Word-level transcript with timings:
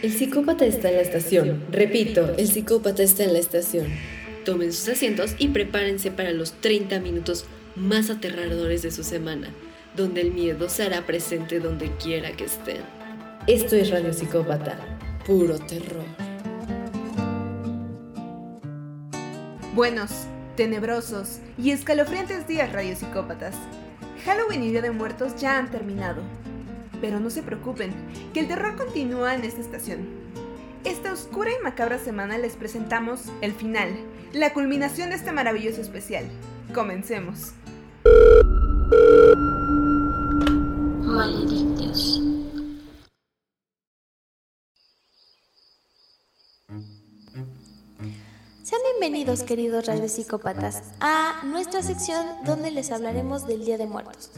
El 0.00 0.12
psicópata 0.12 0.64
está 0.64 0.90
en 0.90 0.94
la 0.94 1.02
estación. 1.02 1.64
Repito, 1.72 2.32
el 2.38 2.46
psicópata 2.46 3.02
está 3.02 3.24
en 3.24 3.32
la 3.32 3.40
estación. 3.40 3.88
Tomen 4.44 4.72
sus 4.72 4.88
asientos 4.90 5.34
y 5.38 5.48
prepárense 5.48 6.12
para 6.12 6.30
los 6.30 6.52
30 6.60 7.00
minutos 7.00 7.46
más 7.74 8.08
aterradores 8.08 8.82
de 8.82 8.92
su 8.92 9.02
semana, 9.02 9.48
donde 9.96 10.20
el 10.20 10.30
miedo 10.30 10.68
se 10.68 10.84
hará 10.84 11.04
presente 11.04 11.58
donde 11.58 11.90
quiera 11.96 12.30
que 12.36 12.44
estén. 12.44 12.82
Esto 13.48 13.74
es 13.74 13.90
Radio 13.90 14.12
Psicópata, 14.12 14.78
puro 15.26 15.58
terror. 15.58 16.04
Buenos, 19.74 20.12
tenebrosos 20.56 21.40
y 21.60 21.72
escalofriantes 21.72 22.46
días 22.46 22.72
radiopsicópatas. 22.72 23.56
Halloween 24.24 24.62
y 24.62 24.70
Día 24.70 24.82
de 24.82 24.92
Muertos 24.92 25.40
ya 25.40 25.58
han 25.58 25.72
terminado. 25.72 26.22
Pero 27.00 27.20
no 27.20 27.30
se 27.30 27.42
preocupen, 27.42 27.92
que 28.32 28.40
el 28.40 28.48
terror 28.48 28.76
continúa 28.76 29.34
en 29.34 29.44
esta 29.44 29.60
estación. 29.60 30.06
Esta 30.84 31.12
oscura 31.12 31.50
y 31.50 31.62
macabra 31.62 31.98
semana 31.98 32.38
les 32.38 32.56
presentamos 32.56 33.24
el 33.40 33.52
final, 33.52 33.90
la 34.32 34.52
culminación 34.52 35.10
de 35.10 35.16
este 35.16 35.32
maravilloso 35.32 35.80
especial. 35.80 36.24
Comencemos. 36.72 37.52
Maledictios. 41.00 42.22
Sean 48.62 48.82
bienvenidos, 48.98 49.42
queridos 49.42 49.86
radiopsicópatas, 49.86 50.82
a 51.00 51.42
nuestra 51.44 51.82
sección 51.82 52.26
donde 52.44 52.70
les 52.70 52.92
hablaremos 52.92 53.46
del 53.46 53.64
Día 53.64 53.78
de 53.78 53.86
Muertos. 53.86 54.30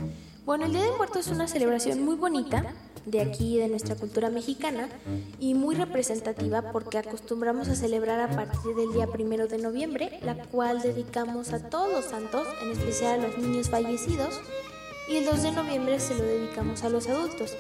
Bueno, 0.47 0.65
el 0.65 0.73
Día 0.73 0.83
de 0.83 0.97
Muertos 0.97 1.27
es 1.27 1.33
una 1.33 1.47
celebración 1.47 2.03
muy 2.03 2.17
bonita 2.17 2.75
de 3.05 3.21
aquí, 3.21 3.59
de 3.59 3.69
nuestra 3.69 3.95
cultura 3.95 4.31
mexicana, 4.31 4.89
y 5.39 5.55
muy 5.55 5.75
representativa 5.75 6.73
porque 6.73 6.99
acostumbramos 6.99 7.69
a 7.69 7.75
celebrar 7.75 8.21
a 8.21 8.35
partir 8.35 8.75
del 8.75 8.93
día 8.93 9.07
primero 9.07 9.49
de 9.49 9.59
noviembre, 9.59 10.19
la 10.23 10.35
cual 10.47 10.81
dedicamos 10.81 11.53
a 11.53 11.69
todos 11.69 11.93
los 11.93 12.07
santos, 12.07 12.47
en 12.63 12.71
especial 12.73 13.21
a 13.21 13.29
los 13.29 13.39
niños 13.39 13.69
fallecidos, 13.69 14.41
y 15.09 15.17
el 15.17 15.27
2 15.27 15.43
de 15.43 15.53
noviembre 15.53 16.01
se 16.01 16.15
lo 16.15 16.23
dedicamos 16.23 16.85
a 16.85 16.89
los 16.89 17.07
adultos. 17.09 17.55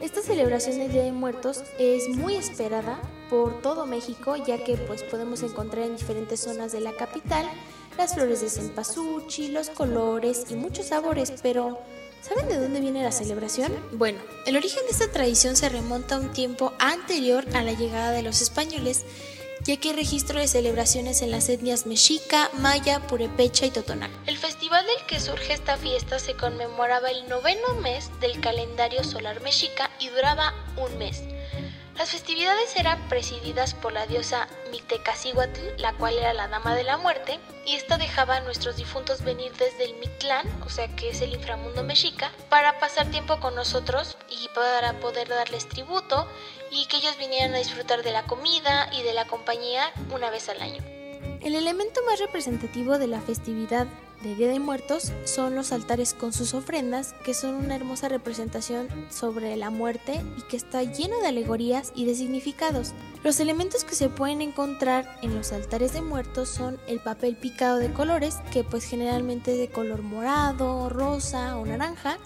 Esta 0.00 0.20
celebración 0.20 0.78
del 0.78 0.92
Día 0.92 1.04
de 1.04 1.12
Muertos 1.12 1.62
es 1.78 2.08
muy 2.08 2.36
esperada 2.36 3.00
por 3.30 3.60
todo 3.60 3.86
México, 3.86 4.36
ya 4.36 4.62
que 4.62 4.76
pues 4.76 5.02
podemos 5.02 5.42
encontrar 5.42 5.86
en 5.86 5.96
diferentes 5.96 6.40
zonas 6.40 6.72
de 6.72 6.80
la 6.80 6.92
capital 6.92 7.46
las 7.96 8.14
flores 8.14 8.40
de 8.40 8.50
cempasúchil, 8.50 9.54
los 9.54 9.70
colores 9.70 10.46
y 10.50 10.56
muchos 10.56 10.86
sabores, 10.86 11.32
pero 11.42 11.78
¿Saben 12.26 12.48
de 12.48 12.58
dónde 12.58 12.80
viene 12.80 13.02
la 13.02 13.12
celebración? 13.12 13.70
Bueno, 13.92 14.18
el 14.46 14.56
origen 14.56 14.82
de 14.86 14.92
esta 14.92 15.12
tradición 15.12 15.56
se 15.56 15.68
remonta 15.68 16.14
a 16.14 16.18
un 16.20 16.32
tiempo 16.32 16.72
anterior 16.78 17.44
a 17.52 17.62
la 17.62 17.74
llegada 17.74 18.12
de 18.12 18.22
los 18.22 18.40
españoles, 18.40 19.04
ya 19.64 19.76
que 19.76 19.90
hay 19.90 19.96
registro 19.96 20.40
de 20.40 20.48
celebraciones 20.48 21.20
en 21.20 21.30
las 21.30 21.50
etnias 21.50 21.84
mexica, 21.84 22.48
maya, 22.54 23.06
purepecha 23.08 23.66
y 23.66 23.72
totonac. 23.72 24.10
El 24.26 24.38
festival 24.38 24.86
del 24.86 25.06
que 25.06 25.20
surge 25.20 25.52
esta 25.52 25.76
fiesta 25.76 26.18
se 26.18 26.34
conmemoraba 26.34 27.10
el 27.10 27.28
noveno 27.28 27.74
mes 27.82 28.10
del 28.20 28.40
calendario 28.40 29.04
solar 29.04 29.42
mexica 29.42 29.90
y 30.00 30.08
duraba 30.08 30.54
un 30.78 30.96
mes. 30.96 31.24
Las 31.96 32.10
festividades 32.10 32.74
eran 32.74 33.08
presididas 33.08 33.74
por 33.74 33.92
la 33.92 34.06
diosa 34.06 34.48
Mictecacihuatl, 34.72 35.60
la 35.78 35.92
cual 35.92 36.18
era 36.18 36.34
la 36.34 36.48
dama 36.48 36.74
de 36.74 36.82
la 36.82 36.98
muerte, 36.98 37.38
y 37.64 37.76
esta 37.76 37.98
dejaba 37.98 38.36
a 38.36 38.40
nuestros 38.40 38.76
difuntos 38.76 39.22
venir 39.22 39.52
desde 39.52 39.84
el 39.84 39.94
Mictlán, 40.00 40.48
o 40.66 40.70
sea 40.70 40.88
que 40.96 41.10
es 41.10 41.20
el 41.20 41.32
inframundo 41.32 41.84
mexica, 41.84 42.32
para 42.48 42.80
pasar 42.80 43.12
tiempo 43.12 43.38
con 43.38 43.54
nosotros 43.54 44.16
y 44.28 44.48
para 44.54 44.94
poder 44.98 45.28
darles 45.28 45.68
tributo 45.68 46.28
y 46.72 46.86
que 46.86 46.96
ellos 46.96 47.16
vinieran 47.16 47.54
a 47.54 47.58
disfrutar 47.58 48.02
de 48.02 48.10
la 48.10 48.24
comida 48.24 48.90
y 48.92 49.02
de 49.02 49.14
la 49.14 49.26
compañía 49.26 49.92
una 50.12 50.30
vez 50.30 50.48
al 50.48 50.62
año. 50.62 50.82
El 51.40 51.54
elemento 51.54 52.00
más 52.06 52.18
representativo 52.18 52.98
de 52.98 53.06
la 53.06 53.20
festividad 53.20 53.86
de 54.24 54.34
Día 54.34 54.48
de 54.48 54.58
Muertos 54.58 55.12
son 55.24 55.54
los 55.54 55.70
altares 55.70 56.14
con 56.14 56.32
sus 56.32 56.54
ofrendas, 56.54 57.14
que 57.24 57.34
son 57.34 57.54
una 57.54 57.76
hermosa 57.76 58.08
representación 58.08 58.88
sobre 59.10 59.54
la 59.56 59.68
muerte 59.68 60.22
y 60.38 60.42
que 60.42 60.56
está 60.56 60.82
lleno 60.82 61.20
de 61.20 61.28
alegorías 61.28 61.92
y 61.94 62.06
de 62.06 62.14
significados. 62.14 62.94
Los 63.22 63.38
elementos 63.38 63.84
que 63.84 63.94
se 63.94 64.08
pueden 64.08 64.40
encontrar 64.40 65.18
en 65.22 65.34
los 65.36 65.52
altares 65.52 65.92
de 65.92 66.00
muertos 66.00 66.48
son 66.48 66.78
el 66.88 67.00
papel 67.00 67.36
picado 67.36 67.76
de 67.76 67.92
colores, 67.92 68.36
que 68.50 68.64
pues 68.64 68.84
generalmente 68.84 69.52
es 69.52 69.58
de 69.58 69.68
color 69.68 70.02
morado, 70.02 70.88
rosa 70.88 71.58
o 71.58 71.66
naranja, 71.66 72.18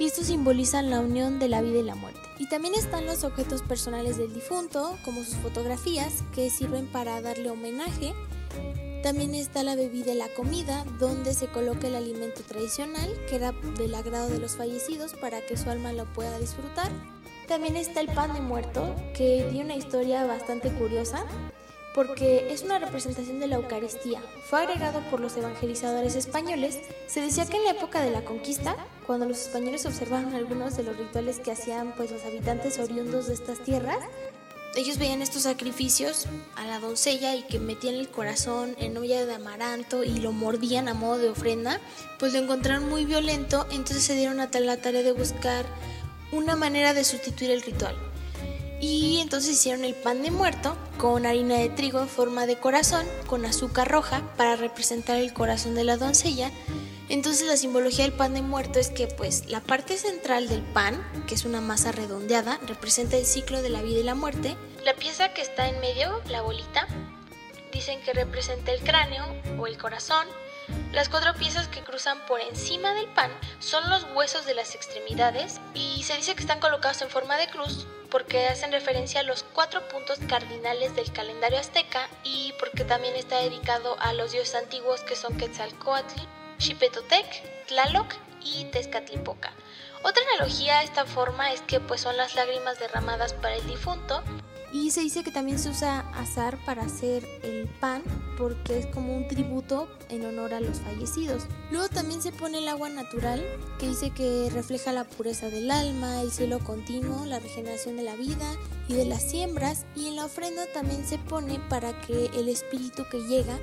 y 0.00 0.06
estos 0.06 0.26
simbolizan 0.26 0.90
la 0.90 1.00
unión 1.00 1.38
de 1.38 1.48
la 1.48 1.62
vida 1.62 1.78
y 1.78 1.84
la 1.84 1.94
muerte. 1.94 2.20
Y 2.38 2.48
también 2.48 2.74
están 2.74 3.06
los 3.06 3.22
objetos 3.22 3.62
personales 3.62 4.16
del 4.16 4.34
difunto, 4.34 4.98
como 5.04 5.22
sus 5.22 5.36
fotografías, 5.36 6.24
que 6.34 6.50
sirven 6.50 6.88
para 6.88 7.20
darle 7.20 7.50
homenaje 7.50 8.12
también 9.04 9.34
está 9.34 9.62
la 9.62 9.76
bebida 9.76 10.12
y 10.12 10.16
la 10.16 10.30
comida, 10.30 10.82
donde 10.98 11.34
se 11.34 11.46
coloca 11.48 11.88
el 11.88 11.94
alimento 11.94 12.40
tradicional, 12.40 13.14
que 13.28 13.36
era 13.36 13.52
del 13.76 13.94
agrado 13.94 14.30
de 14.30 14.38
los 14.38 14.56
fallecidos 14.56 15.12
para 15.12 15.44
que 15.44 15.58
su 15.58 15.68
alma 15.68 15.92
lo 15.92 16.06
pueda 16.06 16.38
disfrutar. 16.38 16.90
También 17.46 17.76
está 17.76 18.00
el 18.00 18.08
pan 18.08 18.32
de 18.32 18.40
muerto, 18.40 18.96
que 19.14 19.46
tiene 19.50 19.66
una 19.66 19.76
historia 19.76 20.24
bastante 20.24 20.70
curiosa, 20.70 21.26
porque 21.94 22.50
es 22.50 22.62
una 22.62 22.78
representación 22.78 23.40
de 23.40 23.46
la 23.46 23.56
Eucaristía. 23.56 24.22
Fue 24.48 24.62
agregado 24.62 25.02
por 25.10 25.20
los 25.20 25.36
evangelizadores 25.36 26.16
españoles. 26.16 26.80
Se 27.06 27.20
decía 27.20 27.44
que 27.44 27.58
en 27.58 27.64
la 27.64 27.72
época 27.72 28.00
de 28.00 28.10
la 28.10 28.24
conquista, 28.24 28.74
cuando 29.06 29.26
los 29.26 29.38
españoles 29.38 29.84
observaron 29.84 30.34
algunos 30.34 30.78
de 30.78 30.82
los 30.82 30.96
rituales 30.96 31.40
que 31.40 31.52
hacían 31.52 31.94
pues, 31.94 32.10
los 32.10 32.24
habitantes 32.24 32.78
oriundos 32.78 33.26
de 33.26 33.34
estas 33.34 33.58
tierras, 33.58 33.98
ellos 34.76 34.98
veían 34.98 35.22
estos 35.22 35.42
sacrificios 35.42 36.26
a 36.56 36.64
la 36.64 36.80
doncella 36.80 37.34
y 37.34 37.42
que 37.44 37.58
metían 37.58 37.94
el 37.94 38.08
corazón 38.08 38.74
en 38.78 38.96
olla 38.96 39.24
de 39.24 39.34
amaranto 39.34 40.04
y 40.04 40.18
lo 40.18 40.32
mordían 40.32 40.88
a 40.88 40.94
modo 40.94 41.18
de 41.18 41.28
ofrenda, 41.28 41.80
pues 42.18 42.32
lo 42.32 42.40
encontraron 42.40 42.88
muy 42.88 43.04
violento, 43.04 43.66
entonces 43.70 44.02
se 44.02 44.14
dieron 44.14 44.40
a 44.40 44.48
la 44.52 44.76
tarea 44.76 45.02
de 45.02 45.12
buscar 45.12 45.66
una 46.32 46.56
manera 46.56 46.94
de 46.94 47.04
sustituir 47.04 47.50
el 47.50 47.62
ritual. 47.62 47.96
Y 48.80 49.20
entonces 49.20 49.52
hicieron 49.52 49.84
el 49.84 49.94
pan 49.94 50.22
de 50.22 50.30
muerto 50.30 50.76
con 50.98 51.24
harina 51.24 51.56
de 51.56 51.70
trigo 51.70 52.00
en 52.00 52.08
forma 52.08 52.46
de 52.46 52.58
corazón, 52.58 53.06
con 53.26 53.44
azúcar 53.46 53.88
roja 53.88 54.22
para 54.36 54.56
representar 54.56 55.16
el 55.16 55.32
corazón 55.32 55.74
de 55.74 55.84
la 55.84 55.96
doncella 55.96 56.50
entonces 57.08 57.46
la 57.46 57.56
simbología 57.56 58.04
del 58.04 58.14
pan 58.14 58.34
de 58.34 58.42
muerto 58.42 58.78
es 58.78 58.90
que 58.90 59.06
pues 59.06 59.46
la 59.46 59.60
parte 59.60 59.96
central 59.96 60.48
del 60.48 60.62
pan, 60.62 61.04
que 61.26 61.34
es 61.34 61.44
una 61.44 61.60
masa 61.60 61.92
redondeada, 61.92 62.58
representa 62.66 63.16
el 63.16 63.26
ciclo 63.26 63.62
de 63.62 63.70
la 63.70 63.82
vida 63.82 64.00
y 64.00 64.04
la 64.04 64.14
muerte. 64.14 64.56
La 64.84 64.94
pieza 64.94 65.34
que 65.34 65.42
está 65.42 65.68
en 65.68 65.80
medio, 65.80 66.22
la 66.28 66.42
bolita, 66.42 66.86
dicen 67.72 68.00
que 68.02 68.12
representa 68.12 68.72
el 68.72 68.82
cráneo 68.82 69.24
o 69.58 69.66
el 69.66 69.76
corazón. 69.76 70.26
Las 70.92 71.10
cuatro 71.10 71.34
piezas 71.34 71.68
que 71.68 71.82
cruzan 71.82 72.24
por 72.26 72.40
encima 72.40 72.94
del 72.94 73.06
pan 73.08 73.30
son 73.58 73.90
los 73.90 74.06
huesos 74.14 74.46
de 74.46 74.54
las 74.54 74.74
extremidades 74.74 75.60
y 75.74 76.02
se 76.04 76.16
dice 76.16 76.34
que 76.34 76.40
están 76.40 76.60
colocados 76.60 77.02
en 77.02 77.10
forma 77.10 77.36
de 77.36 77.48
cruz 77.48 77.86
porque 78.10 78.46
hacen 78.46 78.72
referencia 78.72 79.20
a 79.20 79.24
los 79.24 79.42
cuatro 79.42 79.86
puntos 79.88 80.20
cardinales 80.28 80.94
del 80.94 81.12
calendario 81.12 81.58
azteca 81.58 82.08
y 82.22 82.54
porque 82.60 82.84
también 82.84 83.16
está 83.16 83.40
dedicado 83.40 83.96
a 83.98 84.12
los 84.12 84.32
dioses 84.32 84.54
antiguos 84.54 85.00
que 85.00 85.16
son 85.16 85.36
Quetzalcoatl, 85.36 86.20
Xipetotec, 86.58 87.66
Tlaloc 87.68 88.14
y 88.42 88.64
Tezcatlipoca. 88.66 89.52
Otra 90.02 90.22
analogía 90.34 90.80
a 90.80 90.82
esta 90.82 91.06
forma 91.06 91.52
es 91.52 91.62
que 91.62 91.80
pues 91.80 92.00
son 92.02 92.16
las 92.16 92.34
lágrimas 92.34 92.78
derramadas 92.78 93.32
para 93.32 93.56
el 93.56 93.66
difunto 93.66 94.22
y 94.74 94.90
se 94.90 95.02
dice 95.02 95.22
que 95.22 95.30
también 95.30 95.60
se 95.60 95.70
usa 95.70 96.00
azar 96.14 96.58
para 96.66 96.82
hacer 96.82 97.24
el 97.44 97.68
pan 97.78 98.02
porque 98.36 98.76
es 98.76 98.86
como 98.86 99.16
un 99.16 99.28
tributo 99.28 99.88
en 100.08 100.26
honor 100.26 100.52
a 100.52 100.58
los 100.58 100.80
fallecidos. 100.80 101.44
Luego 101.70 101.88
también 101.88 102.20
se 102.20 102.32
pone 102.32 102.58
el 102.58 102.66
agua 102.66 102.88
natural 102.88 103.40
que 103.78 103.86
dice 103.86 104.10
que 104.10 104.50
refleja 104.52 104.92
la 104.92 105.04
pureza 105.04 105.48
del 105.48 105.70
alma, 105.70 106.22
el 106.22 106.32
cielo 106.32 106.58
continuo, 106.58 107.24
la 107.24 107.38
regeneración 107.38 107.96
de 107.96 108.02
la 108.02 108.16
vida 108.16 108.52
y 108.88 108.94
de 108.94 109.04
las 109.04 109.22
siembras 109.22 109.86
y 109.94 110.08
en 110.08 110.16
la 110.16 110.24
ofrenda 110.24 110.66
también 110.74 111.06
se 111.06 111.18
pone 111.18 111.60
para 111.70 111.98
que 112.00 112.26
el 112.34 112.48
espíritu 112.48 113.04
que 113.08 113.20
llega 113.20 113.56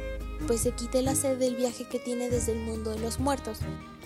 pues 0.48 0.62
se 0.62 0.72
quite 0.72 1.02
la 1.02 1.16
sed 1.16 1.38
del 1.38 1.56
viaje 1.56 1.88
que 1.88 2.00
tiene 2.00 2.30
desde 2.30 2.54
el 2.54 2.60
mundo 2.60 2.92
de 2.92 3.00
los 3.00 3.20
muertos. 3.20 3.60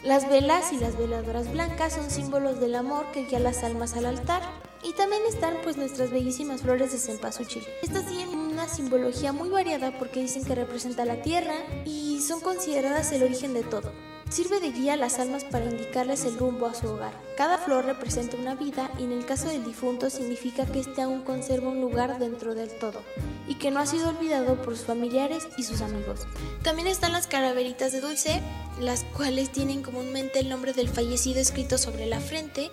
Las 0.04 0.30
velas 0.30 0.72
y 0.72 0.78
las 0.78 0.98
veladoras 0.98 1.52
blancas 1.52 1.94
son 1.94 2.12
símbolos 2.12 2.60
del 2.60 2.76
amor 2.76 3.12
que 3.12 3.26
guía 3.26 3.40
las 3.40 3.64
almas 3.64 3.96
al 3.96 4.06
altar. 4.06 4.44
Y 4.84 4.94
también 4.94 5.24
están 5.28 5.56
pues 5.64 5.78
nuestras 5.78 6.12
bellísimas 6.12 6.62
flores 6.62 6.92
de 6.92 7.00
cempasúchil. 7.00 7.64
Estas 7.82 8.06
tienen 8.06 8.30
una 8.30 8.68
simbología 8.68 9.34
muy 9.34 9.50
variada 9.50 9.98
porque 9.98 10.22
dicen 10.22 10.46
que 10.46 10.54
representa 10.54 11.06
la 11.06 11.24
tierra 11.24 11.56
y 11.86 12.22
son 12.22 12.40
consideradas 12.40 13.12
el 13.12 13.24
origen 13.24 13.56
de 13.56 13.64
todo. 13.64 13.92
Sirve 14.30 14.60
de 14.60 14.72
guía 14.72 14.94
a 14.94 14.98
las 14.98 15.20
almas 15.20 15.44
para 15.44 15.66
indicarles 15.66 16.26
el 16.26 16.38
rumbo 16.38 16.66
a 16.66 16.74
su 16.74 16.88
hogar. 16.88 17.14
Cada 17.38 17.58
flor 17.58 17.86
representa 17.86 18.36
una 18.38 18.56
vida 18.56 18.92
y 18.98 19.04
en 19.04 19.12
el 19.12 19.26
caso 19.26 19.48
del 19.48 19.64
difunto 19.64 20.10
significa 20.10 20.66
que 20.66 20.80
éste 20.80 21.02
aún 21.02 21.22
conserva 21.22 21.70
un 21.70 21.80
lugar 21.80 22.18
dentro 22.18 22.56
del 22.56 22.70
todo 22.70 23.02
y 23.48 23.56
que 23.56 23.72
no 23.72 23.80
ha 23.80 23.86
sido 23.86 24.10
olvidado 24.10 24.62
por 24.62 24.76
sus 24.76 24.88
familiares 24.88 25.48
y 25.58 25.64
sus 25.64 25.82
amigos. 25.82 26.22
También 26.64 26.88
están 26.88 27.14
las 27.14 27.28
calaveritas 27.28 27.92
de 27.92 28.02
dulce, 28.02 28.42
las 28.80 29.04
cuales 29.16 29.52
tienen 29.52 29.84
comúnmente 29.84 30.40
el 30.40 30.50
nombre 30.50 30.74
del 30.74 30.90
fallecido 30.90 31.40
escrito 31.40 31.78
sobre 31.78 32.08
la 32.08 32.20
frente 32.20 32.72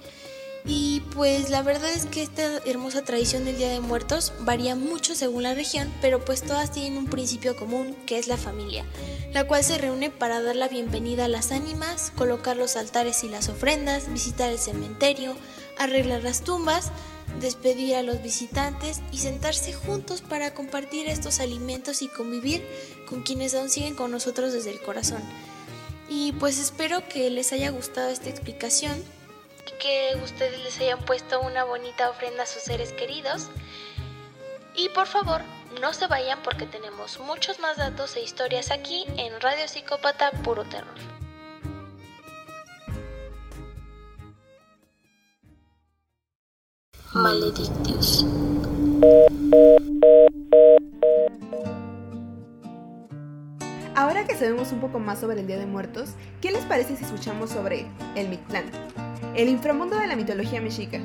Y 0.64 1.00
pues 1.12 1.50
la 1.50 1.62
verdad 1.62 1.91
es 1.91 2.06
que 2.06 2.23
esta 2.23 2.59
hermosa 2.64 3.03
tradición 3.03 3.44
del 3.44 3.56
Día 3.56 3.70
de 3.70 3.81
Muertos 3.81 4.32
varía 4.41 4.76
mucho 4.76 5.17
según 5.17 5.43
la 5.43 5.55
región, 5.55 5.93
pero 6.00 6.25
pues 6.25 6.43
todas 6.43 6.70
tienen 6.70 6.97
un 6.97 7.06
principio 7.06 7.56
común, 7.56 7.97
que 8.06 8.19
es 8.19 8.29
la 8.29 8.37
familia, 8.37 8.85
la 9.32 9.44
cual 9.44 9.64
se 9.64 9.79
reúne 9.79 10.11
para 10.11 10.41
dar 10.41 10.55
la 10.55 10.69
bienvenida 10.69 11.25
a 11.25 11.29
las 11.29 11.50
ánimas, 11.50 12.12
colocar 12.17 12.56
los 12.56 12.76
altares 12.76 13.25
y 13.25 13.29
las 13.29 13.49
ofrendas, 13.49 14.12
visitar 14.12 14.53
el 14.53 14.59
cementerio, 14.59 15.35
arreglar 15.79 16.23
las 16.23 16.43
tumbas, 16.43 16.93
despedir 17.41 17.97
a 17.97 18.03
los 18.03 18.23
visitantes 18.23 19.00
y 19.11 19.19
sentarse 19.19 19.73
juntos 19.73 20.20
para 20.20 20.55
compartir 20.55 21.09
estos 21.09 21.41
alimentos 21.41 22.03
y 22.03 22.09
convivir 22.09 22.64
con 23.09 23.23
quienes 23.23 23.55
aún 23.55 23.69
siguen 23.69 23.97
con 23.97 24.12
nosotros 24.12 24.53
desde 24.53 24.70
el 24.70 24.81
corazón. 24.81 25.23
Y 26.09 26.32
pues 26.32 26.59
espero 26.61 27.09
que 27.09 27.31
les 27.31 27.53
haya 27.53 27.70
gustado 27.70 28.11
esta 28.11 28.29
explicación 28.29 29.03
que 29.81 30.17
ustedes 30.23 30.62
les 30.62 30.81
hayan 30.81 31.00
puesto 31.05 31.41
una 31.41 31.64
bonita 31.64 32.11
ofrenda 32.11 32.44
a 32.44 32.47
sus 32.47 32.62
seres 32.62 32.93
queridos. 32.93 33.49
Y 34.75 34.88
por 34.91 35.06
favor, 35.06 35.43
no 35.81 35.93
se 35.93 36.06
vayan 36.06 36.43
porque 36.43 36.67
tenemos 36.67 37.19
muchos 37.20 37.59
más 37.59 37.76
datos 37.76 38.17
e 38.17 38.23
historias 38.23 38.70
aquí 38.70 39.05
en 39.17 39.41
Radio 39.41 39.69
Psicópata 39.69 40.31
Puro 40.43 40.64
Terror. 40.64 40.94
Maledictios. 47.14 48.25
Ahora 53.94 54.26
que 54.26 54.35
sabemos 54.35 54.73
un 54.73 54.81
poco 54.81 54.99
más 54.99 55.20
sobre 55.20 55.41
el 55.41 55.47
Día 55.47 55.59
de 55.59 55.67
Muertos, 55.67 56.11
¿qué 56.41 56.50
les 56.50 56.64
parece 56.64 56.97
si 56.97 57.05
escuchamos 57.05 57.50
sobre 57.50 57.87
el 58.17 58.29
Mictlán? 58.29 58.70
El 59.35 59.49
inframundo 59.49 59.97
de 59.97 60.07
la 60.07 60.17
mitología 60.17 60.61
mexica. 60.61 61.01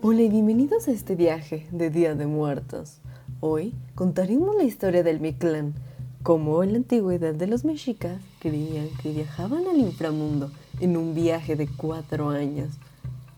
Hola 0.00 0.22
y 0.22 0.28
bienvenidos 0.30 0.88
a 0.88 0.92
este 0.92 1.14
viaje 1.14 1.66
de 1.70 1.90
Día 1.90 2.14
de 2.14 2.26
Muertos. 2.26 3.00
Hoy 3.40 3.74
contaremos 3.94 4.56
la 4.56 4.62
historia 4.62 5.02
del 5.02 5.20
Mictlán, 5.20 5.74
cómo 6.22 6.62
en 6.62 6.72
la 6.72 6.78
antigüedad 6.78 7.34
de 7.34 7.46
los 7.46 7.64
mexicas 7.66 8.20
creían 8.38 8.88
que 9.02 9.12
viajaban 9.12 9.66
al 9.66 9.76
inframundo 9.76 10.50
en 10.80 10.96
un 10.96 11.14
viaje 11.14 11.54
de 11.54 11.68
cuatro 11.68 12.30
años. 12.30 12.70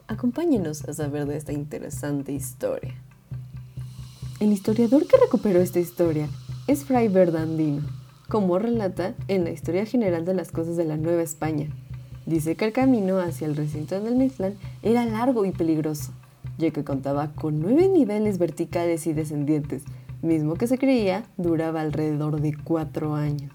Acompáñenos 0.07 0.85
a 0.89 0.93
saber 0.93 1.27
de 1.27 1.37
esta 1.37 1.53
interesante 1.53 2.33
historia. 2.33 2.95
El 4.39 4.53
historiador 4.53 5.07
que 5.09 5.17
recuperó 5.17 5.61
esta 5.61 5.81
historia 5.81 6.29
es 6.69 6.85
Fray 6.85 7.09
Bernardino, 7.09 7.83
como 8.29 8.59
relata 8.59 9.15
en 9.29 9.45
la 9.45 9.51
Historia 9.51 9.85
General 9.85 10.25
de 10.25 10.35
las 10.35 10.53
Cosas 10.53 10.77
de 10.77 10.85
la 10.85 10.97
Nueva 10.97 11.23
España, 11.23 11.69
Dice 12.27 12.55
que 12.57 12.65
el 12.65 12.73
camino 12.73 13.19
hacia 13.19 13.47
el 13.47 13.57
recinto 13.57 14.01
del 14.01 14.17
Mictlán 14.17 14.55
era 14.83 15.05
largo 15.05 15.45
y 15.45 15.51
peligroso, 15.51 16.13
ya 16.59 16.71
que 16.71 16.85
contaba 16.85 17.33
con 17.35 17.61
nueve 17.61 17.89
niveles 17.89 18.39
verticales 18.39 19.07
y 19.07 19.13
descendientes, 19.13 19.83
mismo 20.23 20.55
que 20.55 20.69
se 20.69 20.79
creía 20.79 21.25
duraba 21.37 21.81
alrededor 21.81 22.41
de 22.41 22.57
cuatro 22.63 23.15
años. 23.15 23.53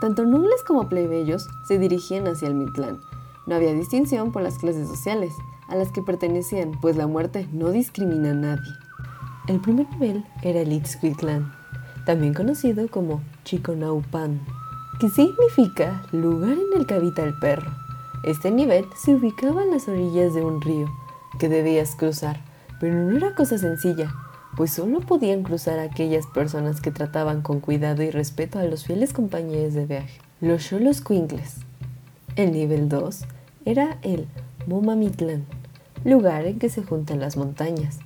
Tanto 0.00 0.24
nobles 0.24 0.62
como 0.66 0.88
plebeyos 0.88 1.46
se 1.68 1.78
dirigían 1.78 2.26
hacia 2.26 2.48
el 2.48 2.54
Mictlán. 2.54 2.98
No 3.46 3.54
había 3.54 3.74
distinción 3.74 4.32
por 4.32 4.42
las 4.42 4.58
clases 4.58 4.88
sociales 4.88 5.32
a 5.68 5.76
las 5.76 5.92
que 5.92 6.02
pertenecían, 6.02 6.72
pues 6.80 6.96
la 6.96 7.06
muerte 7.06 7.46
no 7.52 7.70
discrimina 7.70 8.30
a 8.30 8.34
nadie. 8.34 8.72
El 9.48 9.60
primer 9.60 9.88
nivel 9.90 10.24
era 10.42 10.60
el 10.60 10.72
Itzcuitlán, 10.72 11.52
también 12.06 12.34
conocido 12.34 12.88
como 12.88 13.20
Chiconaupan, 13.44 14.40
que 15.00 15.08
significa 15.08 16.02
lugar 16.12 16.52
en 16.52 16.80
el 16.80 16.86
que 16.86 16.94
habita 16.94 17.22
el 17.22 17.38
perro. 17.38 17.81
Este 18.22 18.52
nivel 18.52 18.86
se 18.96 19.14
ubicaba 19.14 19.64
en 19.64 19.72
las 19.72 19.88
orillas 19.88 20.32
de 20.32 20.44
un 20.44 20.60
río 20.60 20.88
que 21.40 21.48
debías 21.48 21.96
cruzar, 21.96 22.40
pero 22.80 22.94
no 22.94 23.16
era 23.16 23.34
cosa 23.34 23.58
sencilla, 23.58 24.14
pues 24.56 24.72
solo 24.72 25.00
podían 25.00 25.42
cruzar 25.42 25.80
aquellas 25.80 26.26
personas 26.26 26.80
que 26.80 26.92
trataban 26.92 27.42
con 27.42 27.58
cuidado 27.58 28.02
y 28.04 28.10
respeto 28.10 28.60
a 28.60 28.64
los 28.64 28.84
fieles 28.84 29.12
compañeros 29.12 29.74
de 29.74 29.86
viaje, 29.86 30.20
los 30.40 30.64
cholos 30.64 31.00
cuincles. 31.00 31.56
El 32.36 32.52
nivel 32.52 32.88
2 32.88 33.24
era 33.64 33.98
el 34.02 34.28
Momamitlán, 34.66 35.44
lugar 36.04 36.46
en 36.46 36.60
que 36.60 36.68
se 36.68 36.84
juntan 36.84 37.18
las 37.18 37.36
montañas. 37.36 37.98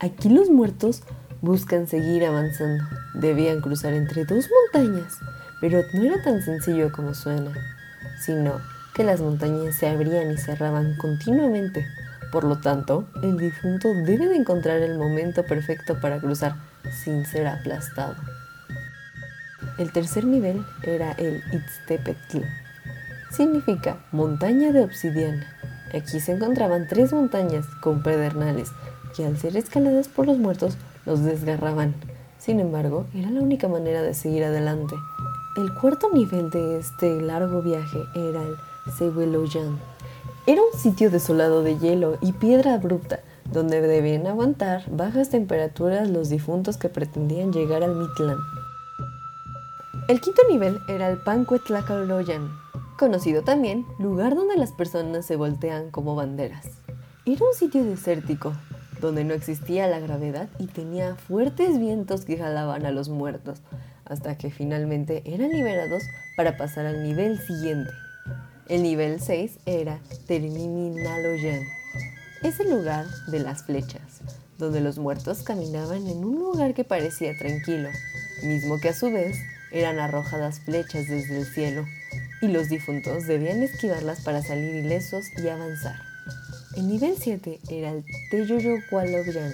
Aquí 0.00 0.28
los 0.28 0.50
muertos 0.50 1.02
buscan 1.40 1.86
seguir 1.86 2.26
avanzando. 2.26 2.84
Debían 3.14 3.62
cruzar 3.62 3.94
entre 3.94 4.26
dos 4.26 4.48
montañas, 4.72 5.14
pero 5.62 5.80
no 5.94 6.02
era 6.02 6.22
tan 6.22 6.42
sencillo 6.42 6.92
como 6.92 7.14
suena, 7.14 7.52
sino 8.20 8.60
que 8.94 9.04
las 9.04 9.20
montañas 9.20 9.74
se 9.74 9.88
abrían 9.88 10.32
y 10.32 10.36
cerraban 10.36 10.96
continuamente. 10.96 11.86
Por 12.30 12.44
lo 12.44 12.58
tanto, 12.58 13.06
el 13.22 13.38
difunto 13.38 13.88
debe 14.06 14.28
de 14.28 14.36
encontrar 14.36 14.78
el 14.78 14.96
momento 14.96 15.44
perfecto 15.44 16.00
para 16.00 16.18
cruzar 16.18 16.56
sin 17.04 17.26
ser 17.26 17.46
aplastado. 17.46 18.16
El 19.78 19.92
tercer 19.92 20.24
nivel 20.24 20.64
era 20.82 21.12
el 21.12 21.42
Itztepetl. 21.52 22.38
Significa 23.30 23.98
montaña 24.12 24.72
de 24.72 24.82
obsidiana. 24.82 25.46
Aquí 25.94 26.20
se 26.20 26.32
encontraban 26.32 26.86
tres 26.88 27.12
montañas 27.12 27.66
con 27.80 28.02
pedernales 28.02 28.70
que 29.16 29.26
al 29.26 29.38
ser 29.38 29.56
escaladas 29.56 30.08
por 30.08 30.26
los 30.26 30.38
muertos 30.38 30.76
los 31.06 31.22
desgarraban. 31.22 31.94
Sin 32.38 32.60
embargo, 32.60 33.06
era 33.14 33.30
la 33.30 33.40
única 33.40 33.68
manera 33.68 34.02
de 34.02 34.14
seguir 34.14 34.44
adelante. 34.44 34.94
El 35.56 35.72
cuarto 35.74 36.10
nivel 36.12 36.50
de 36.50 36.78
este 36.78 37.20
largo 37.20 37.62
viaje 37.62 37.98
era 38.14 38.42
el 38.42 38.56
Sehueloyan. 38.98 39.78
Era 40.46 40.60
un 40.60 40.78
sitio 40.78 41.10
desolado 41.10 41.62
de 41.62 41.78
hielo 41.78 42.18
y 42.20 42.32
piedra 42.32 42.74
abrupta, 42.74 43.20
donde 43.52 43.80
debían 43.80 44.26
aguantar 44.26 44.84
bajas 44.90 45.30
temperaturas 45.30 46.10
los 46.10 46.28
difuntos 46.28 46.76
que 46.76 46.88
pretendían 46.88 47.52
llegar 47.52 47.82
al 47.82 47.94
Mitlán. 47.94 48.38
El 50.08 50.20
quinto 50.20 50.42
nivel 50.50 50.80
era 50.88 51.08
el 51.08 51.18
Pancuetlacaloyan, 51.18 52.50
conocido 52.98 53.42
también 53.42 53.86
lugar 53.98 54.34
donde 54.34 54.56
las 54.56 54.72
personas 54.72 55.26
se 55.26 55.36
voltean 55.36 55.90
como 55.90 56.16
banderas. 56.16 56.66
Era 57.24 57.46
un 57.46 57.54
sitio 57.54 57.84
desértico, 57.84 58.52
donde 59.00 59.24
no 59.24 59.34
existía 59.34 59.86
la 59.86 60.00
gravedad 60.00 60.48
y 60.58 60.66
tenía 60.66 61.14
fuertes 61.14 61.78
vientos 61.78 62.24
que 62.24 62.36
jalaban 62.36 62.84
a 62.84 62.90
los 62.90 63.08
muertos, 63.08 63.60
hasta 64.04 64.36
que 64.36 64.50
finalmente 64.50 65.22
eran 65.24 65.50
liberados 65.50 66.02
para 66.36 66.56
pasar 66.56 66.86
al 66.86 67.02
nivel 67.02 67.38
siguiente, 67.38 67.90
el 68.72 68.82
nivel 68.82 69.20
6 69.20 69.58
era 69.66 70.00
Terminaloyan. 70.26 71.62
Es 72.42 72.58
el 72.58 72.70
lugar 72.70 73.04
de 73.26 73.38
las 73.38 73.64
flechas, 73.64 74.22
donde 74.56 74.80
los 74.80 74.98
muertos 74.98 75.42
caminaban 75.42 76.06
en 76.06 76.24
un 76.24 76.38
lugar 76.38 76.72
que 76.72 76.82
parecía 76.82 77.36
tranquilo, 77.36 77.90
mismo 78.42 78.80
que 78.80 78.88
a 78.88 78.94
su 78.94 79.10
vez 79.10 79.36
eran 79.72 79.98
arrojadas 79.98 80.60
flechas 80.60 81.06
desde 81.06 81.40
el 81.40 81.44
cielo, 81.44 81.84
y 82.40 82.48
los 82.48 82.70
difuntos 82.70 83.26
debían 83.26 83.62
esquivarlas 83.62 84.22
para 84.22 84.40
salir 84.40 84.74
ilesos 84.74 85.26
y 85.36 85.48
avanzar. 85.48 85.96
El 86.74 86.88
nivel 86.88 87.16
7 87.20 87.60
era 87.68 87.90
el 87.90 88.06
Teyoyocualoyan. 88.30 89.52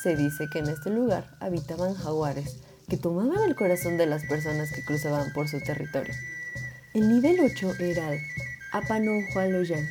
Se 0.00 0.14
dice 0.14 0.46
que 0.52 0.60
en 0.60 0.68
este 0.68 0.90
lugar 0.90 1.36
habitaban 1.40 1.94
jaguares 1.94 2.58
que 2.88 2.96
tomaban 2.96 3.42
el 3.44 3.56
corazón 3.56 3.96
de 3.96 4.06
las 4.06 4.22
personas 4.22 4.70
que 4.70 4.84
cruzaban 4.84 5.32
por 5.32 5.48
su 5.48 5.58
territorio. 5.58 6.14
El 6.96 7.10
nivel 7.10 7.40
8 7.40 7.74
era 7.78 8.14
el 8.14 8.20
Apanohualoyan. 8.72 9.86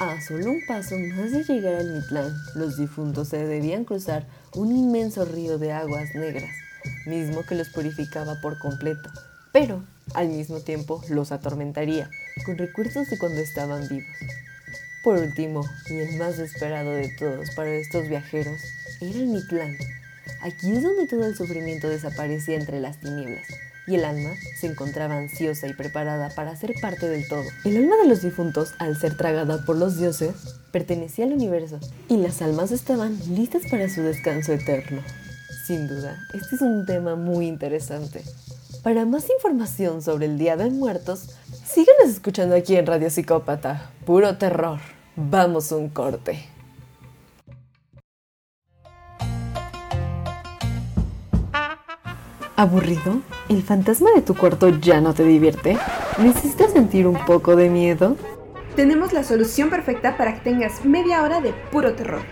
A 0.00 0.22
solo 0.22 0.52
un 0.52 0.64
paso 0.66 0.98
más 0.98 1.32
de 1.32 1.44
llegar 1.44 1.74
al 1.74 1.92
Mitlán, 1.92 2.34
los 2.54 2.78
difuntos 2.78 3.28
se 3.28 3.44
debían 3.44 3.84
cruzar 3.84 4.26
un 4.54 4.74
inmenso 4.74 5.26
río 5.26 5.58
de 5.58 5.72
aguas 5.72 6.14
negras, 6.14 6.48
mismo 7.04 7.42
que 7.42 7.56
los 7.56 7.68
purificaba 7.68 8.40
por 8.40 8.58
completo, 8.58 9.10
pero 9.52 9.84
al 10.14 10.28
mismo 10.28 10.60
tiempo 10.60 11.02
los 11.10 11.30
atormentaría 11.30 12.08
con 12.46 12.56
recuerdos 12.56 13.10
de 13.10 13.18
cuando 13.18 13.42
estaban 13.42 13.86
vivos. 13.86 14.16
Por 15.02 15.18
último, 15.18 15.62
y 15.90 15.98
el 15.98 16.16
más 16.16 16.38
esperado 16.38 16.92
de 16.92 17.10
todos 17.18 17.50
para 17.50 17.68
estos 17.68 18.08
viajeros, 18.08 18.62
era 19.02 19.18
el 19.18 19.26
Mitlán. 19.26 19.76
Aquí 20.40 20.74
es 20.74 20.82
donde 20.82 21.06
todo 21.06 21.26
el 21.26 21.36
sufrimiento 21.36 21.90
desaparecía 21.90 22.56
entre 22.56 22.80
las 22.80 22.98
tinieblas 22.98 23.46
y 23.86 23.96
el 23.96 24.04
alma 24.04 24.30
se 24.58 24.66
encontraba 24.66 25.16
ansiosa 25.16 25.66
y 25.66 25.74
preparada 25.74 26.30
para 26.30 26.56
ser 26.56 26.74
parte 26.80 27.08
del 27.08 27.28
todo. 27.28 27.44
El 27.64 27.76
alma 27.76 27.96
de 27.96 28.08
los 28.08 28.22
difuntos, 28.22 28.74
al 28.78 28.96
ser 28.98 29.16
tragada 29.16 29.64
por 29.64 29.76
los 29.76 29.98
dioses, 29.98 30.34
pertenecía 30.70 31.24
al 31.24 31.32
universo 31.32 31.78
y 32.08 32.16
las 32.16 32.42
almas 32.42 32.72
estaban 32.72 33.18
listas 33.34 33.62
para 33.70 33.88
su 33.88 34.02
descanso 34.02 34.52
eterno. 34.52 35.02
Sin 35.66 35.88
duda, 35.88 36.18
este 36.34 36.56
es 36.56 36.62
un 36.62 36.84
tema 36.86 37.16
muy 37.16 37.46
interesante. 37.46 38.22
Para 38.82 39.06
más 39.06 39.30
información 39.30 40.02
sobre 40.02 40.26
el 40.26 40.38
Día 40.38 40.56
de 40.56 40.68
Muertos, 40.70 41.30
síguenos 41.66 42.10
escuchando 42.10 42.54
aquí 42.54 42.76
en 42.76 42.86
Radio 42.86 43.08
Psicópata. 43.08 43.90
Puro 44.04 44.36
terror. 44.36 44.78
Vamos 45.16 45.72
un 45.72 45.88
corte. 45.88 46.53
¿Aburrido? 52.56 53.20
¿El 53.48 53.62
fantasma 53.62 54.10
de 54.14 54.22
tu 54.22 54.34
cuarto 54.34 54.68
ya 54.68 55.00
no 55.00 55.12
te 55.12 55.24
divierte? 55.24 55.76
¿Necesitas 56.18 56.72
sentir 56.72 57.06
un 57.06 57.18
poco 57.26 57.56
de 57.56 57.68
miedo? 57.68 58.16
tenemos 58.74 59.12
la 59.12 59.22
solución 59.24 59.70
perfecta 59.70 60.16
para 60.16 60.34
que 60.34 60.40
tengas 60.40 60.84
media 60.84 61.22
hora 61.22 61.40
de 61.40 61.52
puro 61.70 61.94
terror. 61.94 62.22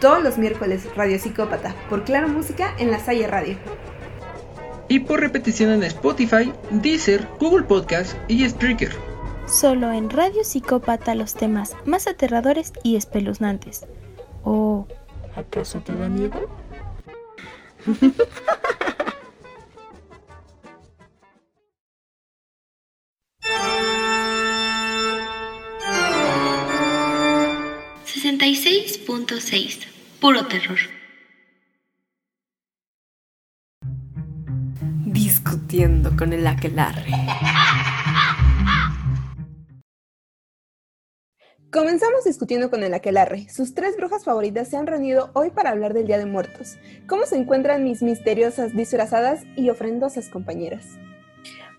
Todos 0.00 0.22
los 0.22 0.36
miércoles, 0.36 0.84
Radio 0.96 1.18
Psicópata, 1.18 1.74
por 1.88 2.04
Claro 2.04 2.28
Música 2.28 2.74
en 2.78 2.90
la 2.90 2.98
Salle 2.98 3.26
Radio. 3.28 3.56
Y 4.88 5.00
por 5.00 5.20
repetición 5.20 5.70
en 5.70 5.84
Spotify, 5.84 6.52
Deezer, 6.70 7.26
Google 7.38 7.64
Podcast 7.64 8.16
y 8.28 8.48
Spreaker. 8.48 8.92
Solo 9.46 9.92
en 9.92 10.10
Radio 10.10 10.44
Psicópata 10.44 11.14
los 11.14 11.34
temas 11.34 11.76
más 11.84 12.06
aterradores 12.08 12.72
y 12.82 12.96
espeluznantes. 12.96 13.86
¿O 14.42 14.86
acaso 15.36 15.80
te 15.80 15.94
da 15.94 16.08
miedo? 16.08 16.48
...66.6... 29.12 29.86
Puro 30.20 30.46
terror. 30.46 30.78
Discutiendo 35.04 36.16
con 36.16 36.32
el 36.32 36.46
aquelarre. 36.46 37.10
Comenzamos 41.70 42.24
discutiendo 42.24 42.70
con 42.70 42.82
el 42.84 42.94
aquelarre. 42.94 43.48
Sus 43.50 43.74
tres 43.74 43.98
brujas 43.98 44.24
favoritas 44.24 44.68
se 44.68 44.78
han 44.78 44.86
reunido 44.86 45.30
hoy 45.34 45.50
para 45.50 45.70
hablar 45.70 45.92
del 45.92 46.06
Día 46.06 46.16
de 46.16 46.24
Muertos. 46.26 46.78
¿Cómo 47.06 47.26
se 47.26 47.36
encuentran 47.36 47.84
mis 47.84 48.02
misteriosas, 48.02 48.74
disfrazadas 48.74 49.42
y 49.56 49.68
ofrendosas 49.68 50.30
compañeras? 50.30 50.86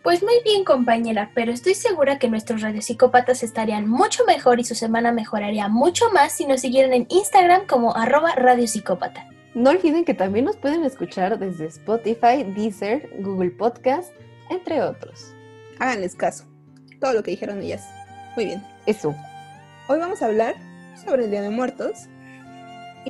Pues 0.04 0.22
muy 0.22 0.34
bien, 0.44 0.66
compañera, 0.66 1.32
pero 1.34 1.54
estoy 1.54 1.76
segura 1.76 2.20
que 2.20 2.28
nuestros 2.28 2.62
radiopsicópatas 2.62 3.42
estarían 3.42 3.88
mucho 3.88 4.26
mejor 4.26 4.60
y 4.60 4.66
su 4.66 4.76
semana 4.76 5.14
mejoraría 5.14 5.70
mucho 5.70 6.12
más 6.12 6.34
si 6.34 6.46
nos 6.46 6.60
siguieran 6.60 6.92
en 6.92 7.08
Instagram 7.08 7.66
como 7.68 7.96
arroba 7.96 8.36
radiopsicópata. 8.36 9.26
No 9.54 9.70
olviden 9.70 10.04
que 10.04 10.14
también 10.14 10.44
nos 10.44 10.58
pueden 10.58 10.84
escuchar 10.84 11.40
desde 11.40 11.68
Spotify, 11.68 12.44
Deezer, 12.54 13.10
Google 13.20 13.52
Podcast, 13.52 14.14
entre 14.50 14.82
otros. 14.82 15.34
Háganles 15.80 16.16
caso. 16.16 16.44
Todo 17.00 17.14
lo 17.14 17.24
que 17.24 17.32
dijeron 17.32 17.62
ellas. 17.62 17.88
Muy 18.36 18.44
bien. 18.44 18.62
Eso. 18.86 19.16
Hoy 19.88 20.00
vamos 20.00 20.22
a 20.22 20.26
hablar 20.26 20.56
sobre 21.06 21.24
el 21.24 21.32
Día 21.32 21.44
de 21.44 21.50
Muertos. 21.50 22.10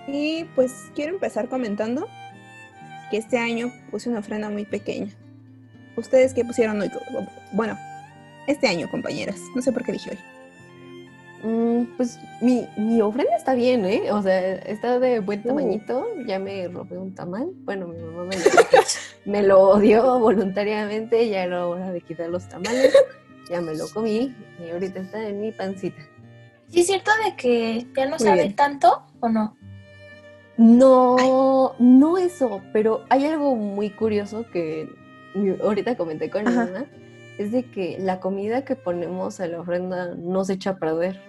Y 0.08 0.44
pues 0.54 0.92
quiero 0.94 1.16
empezar 1.16 1.50
comentando 1.50 2.08
que 3.10 3.18
este 3.18 3.40
año 3.40 3.74
puse 3.90 4.10
una 4.10 4.20
ofrenda 4.20 4.52
muy 4.52 4.66
pequeña. 4.66 5.12
¿Ustedes 5.96 6.34
qué 6.34 6.44
pusieron 6.44 6.82
hoy? 6.82 6.92
Bueno, 7.52 7.78
este 8.48 8.68
año, 8.68 8.90
compañeras. 8.90 9.38
No 9.56 9.62
sé 9.62 9.72
por 9.72 9.84
qué 9.84 9.94
dije 9.94 10.12
hoy. 10.12 10.20
Mm, 11.44 11.98
pues 11.98 12.20
mi, 12.42 12.68
mi, 12.78 13.02
ofrenda 13.02 13.36
está 13.36 13.54
bien, 13.54 13.86
¿eh? 13.86 14.12
O 14.12 14.22
sea, 14.22 14.56
está 14.56 15.00
de 15.00 15.20
buen 15.20 15.42
uh. 15.42 15.48
tamañito. 15.50 16.08
Ya 16.26 16.40
me 16.40 16.68
robé 16.68 16.98
un 16.98 17.14
tamal. 17.14 17.50
Bueno, 17.66 17.88
mi 17.88 18.02
mamá 18.02 18.24
me 18.24 18.38
lo, 18.38 18.44
me 19.26 19.44
lo 19.44 19.80
dio 19.80 20.20
voluntariamente. 20.20 21.28
Ya 21.30 21.44
era 21.44 21.68
hora 21.68 21.92
de 21.92 22.02
quitar 22.02 22.30
los 22.30 22.48
tamales. 22.48 22.94
Ya 23.50 23.62
me 23.62 23.76
lo 23.76 23.90
comí 23.90 24.34
y 24.58 24.70
ahorita 24.70 25.02
está 25.02 25.28
en 25.28 25.42
mi 25.42 25.52
pancita. 25.52 26.02
¿Sí 26.70 26.80
es 26.80 26.88
cierto 26.88 27.12
de 27.26 27.36
que 27.36 27.86
ya 27.96 28.06
no 28.06 28.18
sabe 28.18 28.50
tanto 28.52 29.04
o 29.20 29.30
no? 29.30 29.56
No, 30.56 31.76
no 31.78 32.18
eso, 32.18 32.62
pero 32.72 33.04
hay 33.10 33.26
algo 33.26 33.56
muy 33.56 33.90
curioso 33.90 34.46
que 34.52 34.90
ahorita 35.62 35.96
comenté 35.96 36.30
con 36.30 36.44
mi 36.46 36.52
mamá, 36.52 36.86
es 37.38 37.52
de 37.52 37.64
que 37.64 37.98
la 38.00 38.20
comida 38.20 38.64
que 38.64 38.76
ponemos 38.76 39.40
a 39.40 39.48
la 39.48 39.62
ofrenda 39.62 40.16
no 40.16 40.46
se 40.46 40.54
echa 40.54 40.72
a 40.72 40.78
perder. 40.78 41.20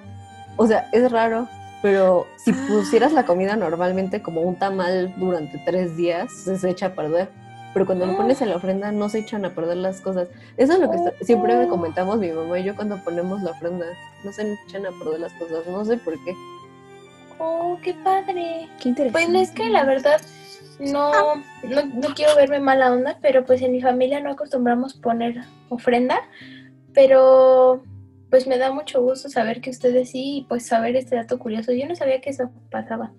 O 0.56 0.66
sea, 0.66 0.88
es 0.92 1.10
raro, 1.10 1.48
pero 1.82 2.26
si 2.44 2.50
ah. 2.50 2.66
pusieras 2.68 3.12
la 3.12 3.24
comida 3.24 3.56
normalmente 3.56 4.22
como 4.22 4.42
un 4.42 4.56
tamal 4.56 5.14
durante 5.16 5.58
tres 5.64 5.96
días, 5.96 6.32
se 6.32 6.70
echa 6.70 6.86
a 6.86 6.94
perder 6.94 7.28
pero 7.74 7.86
cuando 7.86 8.06
lo 8.06 8.16
pones 8.16 8.40
en 8.40 8.50
la 8.50 8.56
ofrenda 8.56 8.92
no 8.92 9.08
se 9.08 9.18
echan 9.18 9.44
a 9.44 9.50
perder 9.50 9.78
las 9.78 10.00
cosas. 10.00 10.28
Eso 10.56 10.74
es 10.74 10.78
lo 10.78 10.90
que 10.90 11.24
siempre 11.24 11.56
me 11.56 11.66
comentamos 11.66 12.18
mi 12.18 12.30
mamá 12.30 12.60
y 12.60 12.64
yo 12.64 12.76
cuando 12.76 13.02
ponemos 13.02 13.42
la 13.42 13.50
ofrenda, 13.50 13.84
no 14.24 14.32
se 14.32 14.56
echan 14.68 14.86
a 14.86 14.90
perder 14.90 15.20
las 15.20 15.32
cosas, 15.32 15.66
no 15.66 15.84
sé 15.84 15.96
por 15.96 16.14
qué. 16.24 16.34
Oh, 17.40 17.76
qué 17.82 17.92
padre. 17.94 18.68
Qué 18.80 18.90
interesante. 18.90 19.32
Pues 19.32 19.48
es 19.48 19.54
que 19.54 19.68
la 19.68 19.84
verdad 19.84 20.20
no, 20.80 21.36
no, 21.36 22.14
quiero 22.14 22.34
verme 22.36 22.60
mala 22.60 22.92
onda, 22.92 23.18
pero 23.22 23.44
pues 23.44 23.62
en 23.62 23.72
mi 23.72 23.80
familia 23.80 24.20
no 24.20 24.30
acostumbramos 24.30 24.94
poner 24.94 25.42
ofrenda, 25.68 26.20
pero 26.92 27.82
pues 28.30 28.46
me 28.46 28.58
da 28.58 28.72
mucho 28.72 29.02
gusto 29.02 29.28
saber 29.28 29.60
que 29.60 29.70
ustedes 29.70 30.10
sí 30.10 30.38
y 30.38 30.46
pues 30.48 30.66
saber 30.66 30.96
este 30.96 31.16
dato 31.16 31.38
curioso. 31.38 31.72
Yo 31.72 31.86
no 31.86 31.94
sabía 31.94 32.20
que 32.20 32.30
eso 32.30 32.50
pasaba. 32.70 33.12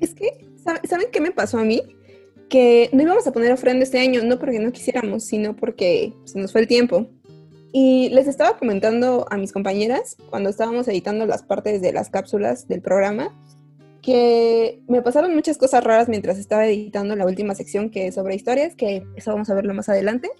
Es 0.00 0.14
que, 0.14 0.46
¿saben 0.84 1.08
qué 1.12 1.20
me 1.20 1.30
pasó 1.30 1.58
a 1.58 1.64
mí? 1.64 1.82
que 2.48 2.90
no 2.92 3.02
íbamos 3.02 3.26
a 3.26 3.32
poner 3.32 3.52
ofrenda 3.52 3.84
este 3.84 3.98
año, 3.98 4.22
no 4.22 4.38
porque 4.38 4.58
no 4.58 4.72
quisiéramos, 4.72 5.24
sino 5.24 5.56
porque 5.56 6.12
se 6.24 6.38
nos 6.38 6.52
fue 6.52 6.60
el 6.62 6.66
tiempo. 6.66 7.08
Y 7.72 8.08
les 8.10 8.26
estaba 8.26 8.56
comentando 8.56 9.26
a 9.30 9.36
mis 9.36 9.52
compañeras 9.52 10.16
cuando 10.30 10.48
estábamos 10.48 10.88
editando 10.88 11.26
las 11.26 11.42
partes 11.42 11.82
de 11.82 11.92
las 11.92 12.08
cápsulas 12.08 12.68
del 12.68 12.80
programa 12.80 13.34
que 14.06 14.84
me 14.86 15.02
pasaron 15.02 15.34
muchas 15.34 15.58
cosas 15.58 15.82
raras 15.82 16.08
mientras 16.08 16.38
estaba 16.38 16.64
editando 16.64 17.16
la 17.16 17.26
última 17.26 17.56
sección 17.56 17.90
que 17.90 18.06
es 18.06 18.14
sobre 18.14 18.36
historias, 18.36 18.76
que 18.76 19.04
eso 19.16 19.32
vamos 19.32 19.50
a 19.50 19.54
verlo 19.54 19.74
más 19.74 19.88
adelante. 19.88 20.30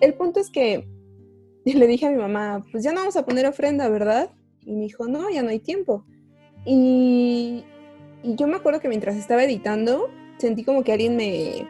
El 0.00 0.14
punto 0.14 0.38
es 0.38 0.50
que 0.50 0.86
le 1.64 1.86
dije 1.88 2.06
a 2.06 2.10
mi 2.10 2.16
mamá, 2.16 2.64
pues 2.70 2.84
ya 2.84 2.92
no 2.92 3.00
vamos 3.00 3.16
a 3.16 3.26
poner 3.26 3.44
ofrenda, 3.44 3.88
¿verdad? 3.88 4.30
Y 4.64 4.70
me 4.70 4.82
dijo, 4.82 5.08
no, 5.08 5.28
ya 5.30 5.42
no 5.42 5.48
hay 5.48 5.58
tiempo. 5.58 6.04
Y, 6.64 7.64
y 8.22 8.36
yo 8.36 8.46
me 8.46 8.54
acuerdo 8.54 8.78
que 8.78 8.88
mientras 8.88 9.16
estaba 9.16 9.42
editando, 9.42 10.08
sentí 10.38 10.62
como 10.62 10.84
que 10.84 10.92
alguien 10.92 11.16
me, 11.16 11.68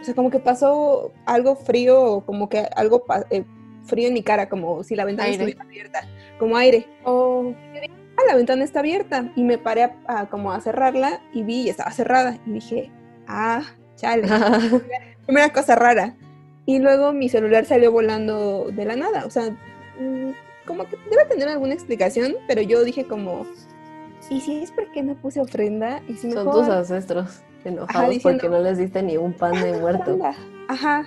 o 0.00 0.04
sea, 0.04 0.14
como 0.14 0.30
que 0.30 0.38
pasó 0.38 1.10
algo 1.26 1.56
frío, 1.56 2.22
como 2.24 2.48
que 2.48 2.58
algo 2.76 3.04
eh, 3.30 3.42
frío 3.82 4.06
en 4.06 4.14
mi 4.14 4.22
cara, 4.22 4.48
como 4.48 4.84
si 4.84 4.94
la 4.94 5.06
ventana 5.06 5.28
estuviera 5.28 5.64
abierta, 5.64 6.08
como 6.38 6.56
aire. 6.56 6.86
Oh. 7.02 7.52
Ah, 8.22 8.30
la 8.30 8.36
ventana 8.36 8.64
está 8.64 8.80
abierta 8.80 9.32
y 9.34 9.42
me 9.42 9.58
paré 9.58 9.90
a, 10.06 10.26
como 10.26 10.52
a 10.52 10.60
cerrarla 10.60 11.20
y 11.32 11.42
vi 11.42 11.62
y 11.62 11.68
estaba 11.68 11.90
cerrada 11.90 12.38
y 12.46 12.52
dije, 12.52 12.90
ah, 13.26 13.62
chale, 13.96 14.28
primera 15.26 15.48
cosa 15.52 15.74
rara. 15.74 16.14
Y 16.66 16.78
luego 16.78 17.12
mi 17.12 17.28
celular 17.28 17.64
salió 17.64 17.90
volando 17.90 18.70
de 18.70 18.84
la 18.84 18.96
nada, 18.96 19.26
o 19.26 19.30
sea, 19.30 19.50
mm, 19.98 20.30
como 20.66 20.84
que 20.84 20.96
debe 21.10 21.24
tener 21.28 21.48
alguna 21.48 21.74
explicación, 21.74 22.34
pero 22.46 22.62
yo 22.62 22.84
dije 22.84 23.06
como, 23.06 23.46
¿y 24.30 24.40
si 24.40 24.62
es 24.62 24.70
porque 24.70 25.02
no 25.02 25.16
puse 25.16 25.40
ofrenda? 25.40 26.00
¿Y 26.08 26.14
si 26.14 26.30
Son 26.30 26.50
tus 26.50 26.68
ancestros 26.68 27.42
enojados 27.64 28.18
porque 28.22 28.48
no 28.48 28.60
les 28.60 28.78
diste 28.78 29.02
ni 29.02 29.16
un 29.16 29.32
pan 29.32 29.60
de 29.60 29.78
muerto. 29.78 30.18
Ajá. 30.68 31.04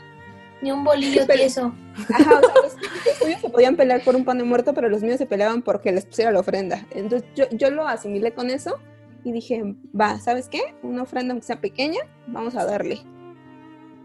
Ni 0.62 0.72
un 0.72 0.84
bolillo 0.84 1.26
tieso. 1.34 1.74
Ajá, 2.14 2.40
o 2.40 2.42
sea, 2.42 2.54
los, 2.64 3.20
tuyos 3.20 3.42
se 3.42 3.50
podían 3.50 3.76
pelear 3.76 4.04
por 4.04 4.16
un 4.16 4.26
pan 4.26 4.38
de 4.38 4.44
muerto, 4.44 4.74
pero 4.74 4.90
los 4.90 5.02
míos 5.02 5.18
se 5.18 5.26
peleaban 5.26 5.62
porque 5.62 5.92
les 5.92 6.06
pusiera 6.06 6.32
la 6.32 6.40
ofrenda. 6.40 6.86
Entonces 6.92 7.28
yo, 7.36 7.46
yo 7.52 7.70
lo 7.70 7.88
asimilé 7.88 8.34
con 8.34 8.50
eso 8.50 8.80
y 9.24 9.32
dije, 9.32 9.76
va, 10.00 10.20
¿sabes 10.20 10.48
qué? 10.50 10.62
Una 10.84 11.04
ofrenda 11.04 11.34
aunque 11.34 11.48
sea 11.48 11.60
pequeña, 11.60 12.00
vamos 12.28 12.56
a 12.56 12.66
darle. 12.66 13.02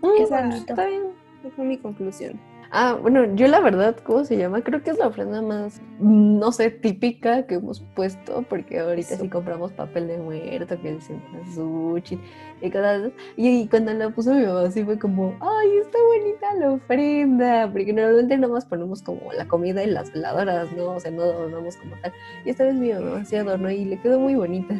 Mm, 0.02 0.22
Esa, 0.22 0.48
está 0.48 0.86
bien. 0.86 1.02
Esa 1.40 1.54
fue 1.54 1.64
mi 1.64 1.78
conclusión. 1.78 2.40
Ah, 2.72 2.96
bueno, 3.00 3.34
yo 3.34 3.48
la 3.48 3.58
verdad, 3.58 3.96
¿cómo 4.04 4.24
se 4.24 4.36
llama? 4.36 4.62
Creo 4.62 4.80
que 4.84 4.90
es 4.90 4.98
la 4.98 5.08
ofrenda 5.08 5.42
más, 5.42 5.82
no 5.98 6.52
sé, 6.52 6.70
típica 6.70 7.44
que 7.44 7.56
hemos 7.56 7.80
puesto, 7.96 8.42
porque 8.48 8.78
ahorita 8.78 9.16
sí 9.16 9.28
compramos 9.28 9.72
papel 9.72 10.06
de 10.06 10.18
muerto, 10.18 10.80
que 10.80 10.90
el 10.90 11.02
cempasúchil 11.02 12.20
y 12.60 12.70
cosas 12.70 13.10
Y 13.36 13.66
cuando 13.66 13.92
la 13.94 14.10
puso 14.10 14.34
mi 14.34 14.46
mamá, 14.46 14.62
así 14.62 14.84
fue 14.84 15.00
como, 15.00 15.36
ay, 15.40 15.78
está 15.78 15.98
bonita 16.00 16.54
la 16.60 16.72
ofrenda, 16.72 17.68
porque 17.72 17.92
normalmente 17.92 18.38
nomás 18.38 18.64
ponemos 18.66 19.02
como 19.02 19.32
la 19.32 19.48
comida 19.48 19.82
y 19.82 19.88
las 19.88 20.12
veladoras, 20.12 20.70
¿no? 20.70 20.90
O 20.92 21.00
sea, 21.00 21.10
no 21.10 21.22
adornamos 21.22 21.76
como 21.76 21.96
tal. 21.96 22.12
Y 22.44 22.50
esta 22.50 22.64
vez 22.64 22.74
mi 22.74 22.92
mamá 22.92 23.24
sí 23.24 23.34
adornó 23.34 23.68
y 23.68 23.84
le 23.84 24.00
quedó 24.00 24.20
muy 24.20 24.36
bonita. 24.36 24.76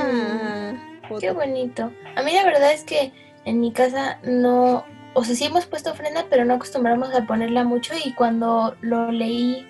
Ah, 0.00 0.72
qué 1.20 1.30
bonito. 1.30 1.92
A 2.16 2.22
mí 2.24 2.32
la 2.32 2.44
verdad 2.44 2.72
es 2.72 2.82
que 2.82 3.12
en 3.44 3.60
mi 3.60 3.72
casa 3.72 4.18
no 4.24 4.84
o 5.18 5.24
sea, 5.24 5.34
sí 5.34 5.44
hemos 5.44 5.66
puesto 5.66 5.90
ofrenda, 5.90 6.26
pero 6.30 6.44
no 6.44 6.54
acostumbramos 6.54 7.12
a 7.12 7.26
ponerla 7.26 7.64
mucho 7.64 7.92
y 8.04 8.12
cuando 8.12 8.76
lo 8.82 9.10
leí 9.10 9.66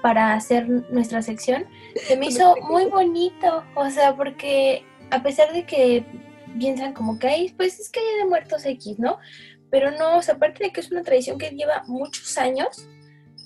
para 0.00 0.34
hacer 0.34 0.68
nuestra 0.68 1.22
sección, 1.22 1.66
se 2.06 2.16
me 2.16 2.26
hizo 2.26 2.54
muy 2.68 2.86
bonito, 2.86 3.64
o 3.74 3.90
sea, 3.90 4.16
porque 4.16 4.84
a 5.10 5.20
pesar 5.22 5.52
de 5.52 5.66
que 5.66 6.04
piensan 6.56 6.92
como 6.92 7.18
que 7.18 7.26
hay, 7.26 7.48
pues 7.50 7.80
es 7.80 7.90
que 7.90 7.98
hay 7.98 8.18
de 8.18 8.26
muertos 8.26 8.64
X, 8.64 9.00
¿no? 9.00 9.18
Pero 9.70 9.90
no, 9.90 10.18
o 10.18 10.22
sea, 10.22 10.36
aparte 10.36 10.64
de 10.64 10.70
que 10.70 10.80
es 10.80 10.92
una 10.92 11.02
tradición 11.02 11.36
que 11.36 11.50
lleva 11.50 11.82
muchos 11.88 12.38
años, 12.38 12.88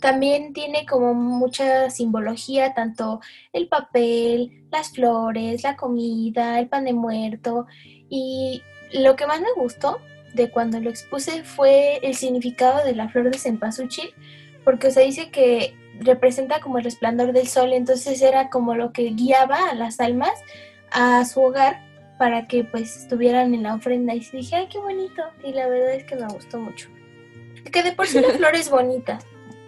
también 0.01 0.53
tiene 0.53 0.85
como 0.85 1.15
mucha 1.15 1.89
simbología, 1.89 2.75
tanto 2.75 3.21
el 3.55 3.69
papel, 3.69 4.67
las 4.71 4.91
flores, 4.91 5.63
la 5.63 5.77
comida, 5.77 6.59
el 6.59 6.69
pan 6.69 6.85
de 6.85 6.93
muerto. 6.93 7.67
Y 8.11 8.63
lo 8.93 9.17
que 9.17 9.27
más 9.27 9.41
me 9.41 9.53
gustó 9.57 9.99
de 10.37 10.51
cuando 10.51 10.79
lo 10.81 10.91
expuse 10.91 11.43
fue 11.43 11.99
el 12.03 12.15
significado 12.15 12.85
de 12.85 12.95
la 12.95 13.09
flor 13.09 13.31
de 13.31 13.39
cempasúchil, 13.39 14.15
porque 14.65 14.89
o 14.89 14.91
sea, 14.91 15.03
dice 15.03 15.31
que 15.31 15.75
representa 16.01 16.61
como 16.61 16.79
el 16.79 16.85
resplandor 16.85 17.33
del 17.33 17.49
sol, 17.49 17.73
entonces 17.73 18.23
era 18.23 18.51
como 18.51 18.75
lo 18.75 18.93
que 18.93 19.11
guiaba 19.11 19.71
a 19.71 19.75
las 19.75 19.99
almas 19.99 20.39
a 20.91 21.25
su 21.25 21.41
hogar 21.41 21.81
para 22.19 22.47
que 22.47 22.65
pues 22.65 22.97
estuvieran 22.97 23.55
en 23.55 23.65
la 23.65 23.75
ofrenda 23.75 24.15
y 24.15 24.21
dije, 24.21 24.57
ay, 24.57 24.69
qué 24.71 24.79
bonito, 24.79 25.23
y 25.43 25.53
la 25.53 25.67
verdad 25.69 25.95
es 25.95 26.05
que 26.05 26.17
me 26.17 26.27
gustó 26.29 26.59
mucho. 26.59 26.89
Que 27.73 27.83
de 27.83 27.93
por 27.93 28.07
sí 28.07 28.21
la 28.21 28.29
flor 28.37 28.55
es 28.55 28.71
bonita. 28.71 29.19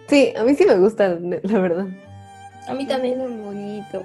Sí, 0.07 0.33
a 0.35 0.43
mí 0.43 0.55
sí 0.55 0.65
me 0.65 0.77
gusta, 0.77 1.19
la 1.19 1.59
verdad. 1.59 1.87
A 2.67 2.73
mí 2.73 2.85
también. 2.87 3.19
Es 3.19 3.29
muy 3.29 3.41
bonito. 3.41 4.03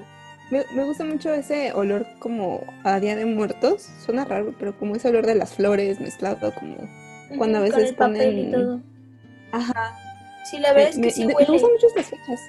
Me, 0.51 0.63
me, 0.75 0.85
gusta 0.85 1.05
mucho 1.05 1.33
ese 1.33 1.73
olor 1.73 2.07
como 2.19 2.65
a 2.85 3.01
Día 3.01 3.17
de 3.17 3.25
Muertos. 3.25 3.89
Suena 4.05 4.25
raro, 4.25 4.55
pero 4.59 4.77
como 4.79 4.97
ese 4.97 5.09
olor 5.09 5.27
de 5.27 5.35
las 5.35 5.55
flores 5.55 6.01
mezclado 6.01 6.53
como 6.55 6.77
cuando 7.37 7.59
a 7.59 7.63
veces 7.63 7.93
Con 7.95 8.17
el 8.17 8.23
ponen... 8.23 8.39
y 8.39 8.53
todo. 8.53 8.81
Ajá. 9.53 9.97
Sí, 10.45 10.59
la 10.59 10.73
verdad 10.73 10.91
es 10.91 10.97
que 10.97 11.01
me, 11.03 11.11
sí 11.11 11.25
huele. 11.25 11.39
me 11.41 11.53
gustan 11.53 11.73
mucho 11.73 11.87
estas 11.89 12.07
fechas. 12.07 12.41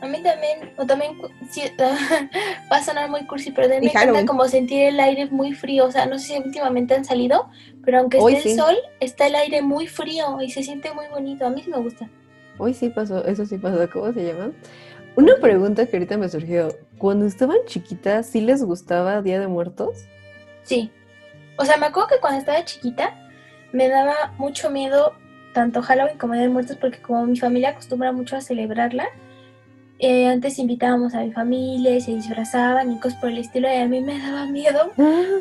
A 0.00 0.06
mí 0.06 0.22
también, 0.22 0.72
o 0.76 0.86
también, 0.86 1.18
sí, 1.50 1.62
va 1.80 2.76
a 2.76 2.82
sonar 2.84 3.10
muy 3.10 3.26
cursi, 3.26 3.50
pero 3.50 3.68
también 3.68 3.92
me 3.92 4.00
encanta 4.00 4.24
como 4.26 4.46
sentir 4.46 4.84
el 4.84 5.00
aire 5.00 5.26
muy 5.26 5.52
frío, 5.54 5.86
o 5.86 5.90
sea, 5.90 6.06
no 6.06 6.18
sé 6.20 6.26
si 6.26 6.36
últimamente 6.38 6.94
han 6.94 7.04
salido, 7.04 7.48
pero 7.84 7.98
aunque 7.98 8.18
Hoy 8.20 8.34
esté 8.34 8.52
el 8.52 8.58
sol, 8.58 8.76
está 9.00 9.26
el 9.26 9.34
aire 9.34 9.60
muy 9.60 9.88
frío 9.88 10.40
y 10.40 10.50
se 10.50 10.62
siente 10.62 10.92
muy 10.92 11.06
bonito, 11.08 11.46
a 11.46 11.50
mí 11.50 11.62
sí 11.64 11.70
me 11.70 11.78
gusta. 11.78 12.08
Hoy 12.58 12.74
sí 12.74 12.90
pasó, 12.90 13.24
eso 13.24 13.44
sí 13.44 13.58
pasó, 13.58 13.90
¿cómo 13.90 14.12
se 14.12 14.24
llama? 14.24 14.52
Una 15.18 15.34
pregunta 15.40 15.84
que 15.84 15.96
ahorita 15.96 16.16
me 16.16 16.28
surgió, 16.28 16.68
cuando 16.96 17.26
estaban 17.26 17.56
chiquitas, 17.66 18.24
¿sí 18.26 18.40
les 18.40 18.62
gustaba 18.62 19.20
Día 19.20 19.40
de 19.40 19.48
Muertos? 19.48 20.04
Sí, 20.62 20.92
o 21.56 21.64
sea, 21.64 21.76
me 21.76 21.86
acuerdo 21.86 22.10
que 22.10 22.20
cuando 22.20 22.38
estaba 22.38 22.64
chiquita 22.64 23.16
me 23.72 23.88
daba 23.88 24.32
mucho 24.38 24.70
miedo 24.70 25.14
tanto 25.54 25.82
Halloween 25.82 26.18
como 26.18 26.34
Día 26.34 26.42
de 26.42 26.50
Muertos 26.50 26.76
porque 26.76 27.02
como 27.02 27.26
mi 27.26 27.36
familia 27.36 27.70
acostumbra 27.70 28.12
mucho 28.12 28.36
a 28.36 28.40
celebrarla, 28.40 29.06
eh, 29.98 30.28
antes 30.28 30.56
invitábamos 30.60 31.12
a 31.14 31.22
mi 31.22 31.32
familia 31.32 31.96
y 31.96 32.00
se 32.00 32.14
disfrazaban 32.14 32.92
y 32.92 33.00
cosas 33.00 33.18
por 33.18 33.30
el 33.30 33.38
estilo 33.38 33.68
y 33.68 33.74
a 33.74 33.88
mí 33.88 34.00
me 34.00 34.20
daba 34.20 34.46
miedo 34.46 34.92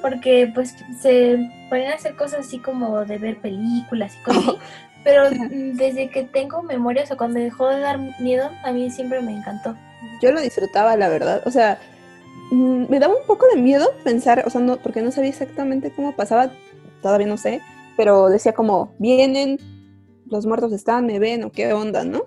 porque 0.02 0.52
pues 0.56 0.74
se 1.00 1.38
pueden 1.70 1.92
hacer 1.92 2.16
cosas 2.16 2.48
así 2.48 2.58
como 2.58 3.06
de 3.06 3.20
ver 3.20 3.38
películas 3.38 4.18
y 4.20 4.24
cosas 4.24 4.44
así, 4.44 4.58
pero 5.08 5.30
desde 5.52 6.10
que 6.10 6.24
tengo 6.24 6.62
memorias 6.64 7.10
o 7.12 7.18
cuando 7.18 7.40
dejó 7.40 7.68
de 7.70 7.80
dar 7.80 8.00
miedo, 8.20 8.50
a 8.64 8.72
mí 8.72 8.90
siempre 8.92 9.22
me 9.22 9.36
encantó. 9.36 9.76
Yo 10.22 10.32
lo 10.32 10.42
disfrutaba, 10.42 10.96
la 10.98 11.10
verdad. 11.10 11.42
O 11.46 11.52
sea, 11.52 11.80
mm, 12.52 12.86
me 12.90 13.00
daba 13.00 13.14
un 13.16 13.26
poco 13.26 13.46
de 13.54 13.62
miedo 13.62 13.90
pensar, 14.04 14.44
o 14.46 14.50
sea, 14.50 14.62
no, 14.62 14.78
porque 14.78 15.02
no 15.02 15.12
sabía 15.12 15.30
exactamente 15.30 15.92
cómo 15.96 16.16
pasaba, 16.16 16.52
todavía 17.02 17.28
no 17.28 17.38
sé, 17.38 17.62
pero 17.96 18.30
decía 18.30 18.54
como, 18.54 18.94
vienen, 19.00 19.58
los 20.30 20.46
muertos 20.46 20.74
están, 20.74 21.06
me 21.06 21.20
ven, 21.20 21.44
o 21.44 21.52
qué 21.52 21.72
onda, 21.74 22.04
¿no? 22.04 22.24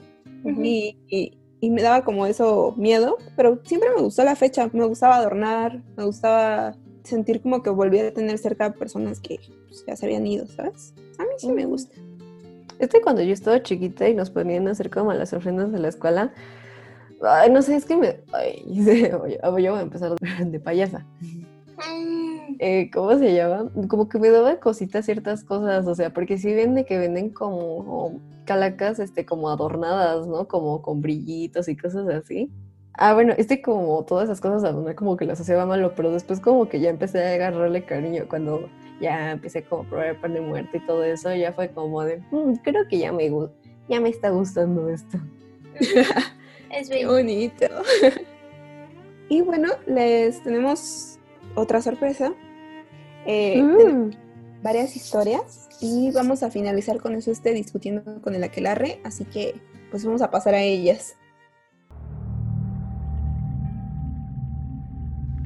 Y, 0.65 0.97
y- 1.09 1.37
y 1.63 1.69
me 1.71 1.83
daba 1.83 2.03
como 2.05 2.25
eso 2.25 2.73
miedo, 2.79 3.19
pero 3.37 3.61
siempre 3.65 3.91
me 3.95 4.01
gustó 4.01 4.25
la 4.25 4.35
fecha, 4.35 4.71
me 4.73 4.87
gustaba 4.87 5.17
adornar, 5.17 5.83
me 5.95 6.05
gustaba 6.07 6.75
sentir 7.05 7.43
como 7.43 7.63
que 7.63 7.69
volvía 7.69 8.09
a 8.09 8.13
tener 8.13 8.39
cerca 8.39 8.73
personas 8.73 9.21
que 9.21 9.39
pues, 9.69 9.85
ya 9.87 9.95
se 9.95 10.07
habían 10.07 10.27
ido, 10.27 10.47
¿sabes? 10.47 10.95
A 11.19 11.23
mí 11.25 11.29
sí 11.37 11.53
me 11.53 11.67
gusta. 11.67 11.95
Este 12.81 13.01
cuando 13.01 13.23
yo 13.23 13.33
estaba 13.33 13.63
chiquita 13.63 14.09
y 14.09 14.15
nos 14.15 14.31
ponían 14.31 14.67
a 14.67 14.73
hacer 14.73 14.91
como 14.91 15.13
las 15.13 15.33
ofrendas 15.33 15.71
de 15.71 15.79
la 15.79 15.89
escuela, 15.89 16.33
ay, 17.23 17.51
no 17.51 17.63
sé, 17.63 17.77
es 17.77 17.85
que 17.85 17.97
me... 17.97 18.21
Ay, 18.33 18.65
yo 19.11 19.21
voy 19.53 19.67
a 19.67 19.81
empezar 19.81 20.15
de 20.19 20.61
payasa. 20.61 21.07
Mm, 21.77 22.57
Eh, 22.59 22.91
¿Cómo 22.93 23.17
se 23.19 23.35
llama? 23.35 23.71
Como 23.89 24.09
que 24.09 24.19
me 24.19 24.31
daba 24.31 24.57
cositas 24.61 25.05
ciertas 25.05 25.45
cosas, 25.45 25.87
o 25.87 25.95
sea, 25.95 26.13
porque 26.13 26.39
sí 26.39 26.53
ven 26.53 26.75
de 26.75 26.85
que 26.85 26.99
venden 26.99 27.31
como 27.31 28.21
calacas, 28.45 28.99
este, 28.99 29.25
como 29.25 29.49
adornadas, 29.51 30.27
¿no? 30.27 30.49
Como 30.49 30.83
con 30.83 31.01
brillitos 31.01 31.69
y 31.69 31.77
cosas 31.77 32.09
así. 32.09 32.51
Ah, 32.95 33.15
bueno, 33.15 33.33
este 33.39 33.63
como 33.63 34.05
todas 34.05 34.25
esas 34.25 34.41
cosas 34.41 34.75
como 34.97 35.17
que 35.17 35.25
las 35.25 35.39
asociaba 35.39 35.65
malo, 35.65 35.95
pero 35.95 36.13
después 36.13 36.41
como 36.41 36.69
que 36.69 36.81
ya 36.81 36.91
empecé 36.91 37.25
a 37.25 37.35
agarrarle 37.35 37.85
cariño 37.85 38.25
cuando 38.29 38.69
ya 39.01 39.33
empecé 39.33 39.63
como 39.65 39.83
a 39.83 39.85
probar 39.87 40.07
el 40.09 40.17
pan 40.17 40.35
de 40.35 40.41
muerte 40.41 40.79
y 40.79 40.87
todo 40.87 41.03
eso, 41.05 41.35
ya 41.35 41.53
fue 41.53 41.71
como 41.71 42.03
de, 42.03 42.19
"Mm, 42.31 42.55
creo 42.63 42.87
que 42.89 42.99
ya 42.99 43.13
me 43.13 43.31
ya 43.89 44.01
me 44.01 44.09
está 44.09 44.31
gustando 44.31 44.89
esto. 44.89 45.19
es 46.71 47.07
bonito. 47.07 47.67
y 49.29 49.41
bueno, 49.43 49.69
les 49.87 50.43
tenemos 50.43 51.19
otra 51.55 51.81
sorpresa. 51.83 52.33
Eh, 53.27 53.55
tenemos 53.79 54.15
Mm. 54.17 54.63
varias 54.63 54.95
historias 54.97 55.69
y 55.81 56.11
vamos 56.13 56.43
a 56.43 56.51
finalizar 56.51 56.99
con 57.01 57.15
eso 57.15 57.31
este 57.31 57.53
discutiendo 57.53 58.21
con 58.23 58.35
el 58.35 58.45
aquelarre, 58.45 59.01
así 59.05 59.25
que 59.25 59.55
pues 59.91 60.05
vamos 60.05 60.23
a 60.23 60.31
pasar 60.31 60.55
a 60.55 60.63
ellas. 60.63 61.17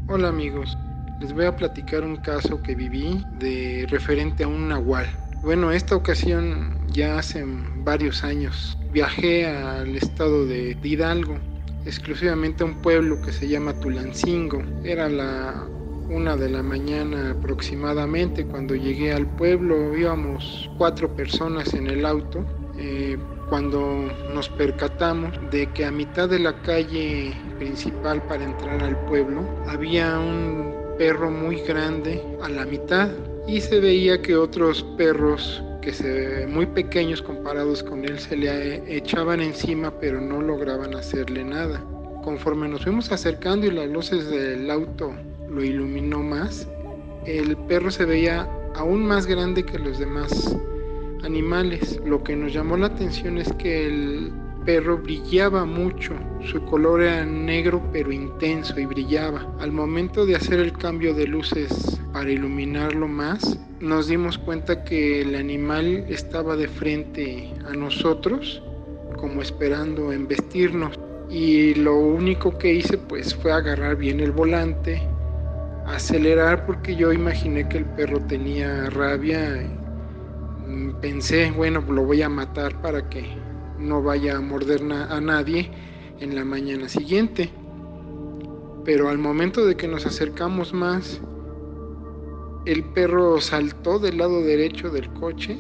Hola 0.09 0.29
amigos, 0.29 0.77
les 1.25 1.33
voy 1.33 1.47
a 1.47 1.57
platicar 1.57 2.05
un 2.05 2.17
caso 2.19 2.63
que 2.63 2.75
viví 2.75 3.25
de 3.39 3.87
referente 3.89 4.45
a 4.45 4.47
un 4.47 4.69
nahual. 4.69 5.07
Bueno, 5.43 5.73
esta 5.73 5.97
ocasión 5.97 6.77
ya 6.93 7.19
hace 7.19 7.43
varios 7.79 8.23
años 8.23 8.77
viajé 8.93 9.47
al 9.47 9.97
estado 9.97 10.45
de 10.45 10.77
Hidalgo, 10.83 11.39
exclusivamente 11.87 12.63
a 12.63 12.67
un 12.67 12.75
pueblo 12.83 13.23
que 13.23 13.33
se 13.33 13.49
llama 13.49 13.73
Tulancingo. 13.73 14.63
Era 14.85 15.09
la 15.09 15.67
una 16.11 16.37
de 16.37 16.51
la 16.51 16.63
mañana 16.63 17.31
aproximadamente 17.31 18.45
cuando 18.45 18.75
llegué 18.75 19.15
al 19.15 19.27
pueblo, 19.27 19.97
íbamos 19.97 20.71
cuatro 20.77 21.09
personas 21.17 21.73
en 21.73 21.87
el 21.87 22.05
auto. 22.05 22.45
eh, 22.77 23.17
cuando 23.49 24.11
nos 24.35 24.49
percatamos 24.49 25.31
de 25.51 25.67
que 25.73 25.85
a 25.85 25.91
mitad 25.91 26.29
de 26.29 26.39
la 26.39 26.61
calle 26.63 27.35
principal 27.59 28.23
para 28.23 28.45
entrar 28.45 28.83
al 28.83 28.97
pueblo 29.05 29.43
había 29.69 30.19
un 30.19 30.74
perro 30.99 31.31
muy 31.31 31.57
grande 31.61 32.23
a 32.43 32.49
la 32.49 32.65
mitad 32.65 33.09
y 33.47 33.61
se 33.61 33.81
veía 33.81 34.21
que 34.23 34.37
otros 34.37 34.83
perros 34.97 35.63
que 35.83 35.93
se 35.93 36.47
muy 36.47 36.67
pequeños 36.67 37.21
comparados 37.21 37.83
con 37.83 38.05
él 38.05 38.19
se 38.19 38.37
le 38.37 38.77
eh, 38.77 38.83
echaban 38.89 39.41
encima 39.41 39.93
pero 40.01 40.21
no 40.21 40.41
lograban 40.41 40.95
hacerle 40.95 41.45
nada. 41.45 41.85
Conforme 42.23 42.69
nos 42.69 42.85
fuimos 42.85 43.13
acercando 43.13 43.67
y 43.67 43.71
las 43.71 43.89
luces 43.89 44.31
del 44.31 44.71
auto 44.71 45.13
lo 45.51 45.63
iluminó 45.63 46.23
más, 46.23 46.67
el 47.27 47.57
perro 47.69 47.91
se 47.91 48.07
veía 48.07 48.49
aún 48.75 49.07
más 49.07 49.27
grande 49.27 49.63
que 49.63 49.79
los 49.79 49.99
demás 49.99 50.57
animales. 51.23 52.01
Lo 52.05 52.23
que 52.23 52.35
nos 52.35 52.53
llamó 52.53 52.77
la 52.77 52.87
atención 52.87 53.39
es 53.39 53.53
que 53.55 53.87
el 53.87 54.33
perro 54.65 54.99
brillaba 54.99 55.65
mucho, 55.65 56.15
su 56.51 56.63
color 56.65 57.03
era 57.03 57.25
negro 57.25 57.83
pero 57.93 58.13
intenso 58.13 58.79
y 58.79 58.87
brillaba. 58.87 59.47
Al 59.61 59.73
momento 59.73 60.27
de 60.27 60.37
hacer 60.37 60.61
el 60.61 60.73
cambio 60.73 61.15
de 61.15 61.27
luces 61.27 62.01
para 62.13 62.31
iluminarlo 62.31 63.07
más, 63.09 63.59
nos 63.81 64.09
dimos 64.09 64.39
cuenta 64.39 64.85
que 64.85 65.23
el 65.23 65.35
animal 65.35 66.05
estaba 66.09 66.57
de 66.57 66.69
frente 66.69 67.53
a 67.69 67.73
nosotros, 67.75 68.63
como 69.17 69.43
esperando 69.43 70.13
embestirnos. 70.13 70.99
Y 71.31 71.75
lo 71.75 71.97
único 71.97 72.57
que 72.59 72.75
hice 72.75 72.99
pues 72.99 73.35
fue 73.35 73.53
agarrar 73.53 73.97
bien 73.97 74.21
el 74.21 74.33
volante, 74.33 75.03
acelerar 75.87 76.67
porque 76.67 76.95
yo 76.97 77.13
imaginé 77.13 77.69
que 77.69 77.79
el 77.79 77.85
perro 77.85 78.21
tenía 78.27 78.91
rabia 78.91 79.67
pensé, 81.01 81.51
bueno, 81.51 81.83
lo 81.89 82.05
voy 82.05 82.23
a 82.23 82.29
matar 82.29 82.81
para 82.81 83.09
que 83.09 83.25
no 83.79 84.03
vaya 84.03 84.37
a 84.37 84.41
morder 84.41 84.83
a 84.93 85.21
nadie 85.21 85.71
en 86.21 86.35
la 86.35 86.45
mañana 86.45 86.89
siguiente. 86.89 87.51
Pero 88.85 89.09
al 89.09 89.19
momento 89.19 89.65
de 89.65 89.77
que 89.77 89.89
nos 89.89 90.07
acercamos 90.07 90.73
más, 90.73 91.21
el 92.67 92.85
perro 92.85 93.41
saltó 93.41 93.99
del 93.99 94.19
lado 94.19 94.43
derecho 94.43 94.91
del 94.91 95.11
coche 95.15 95.59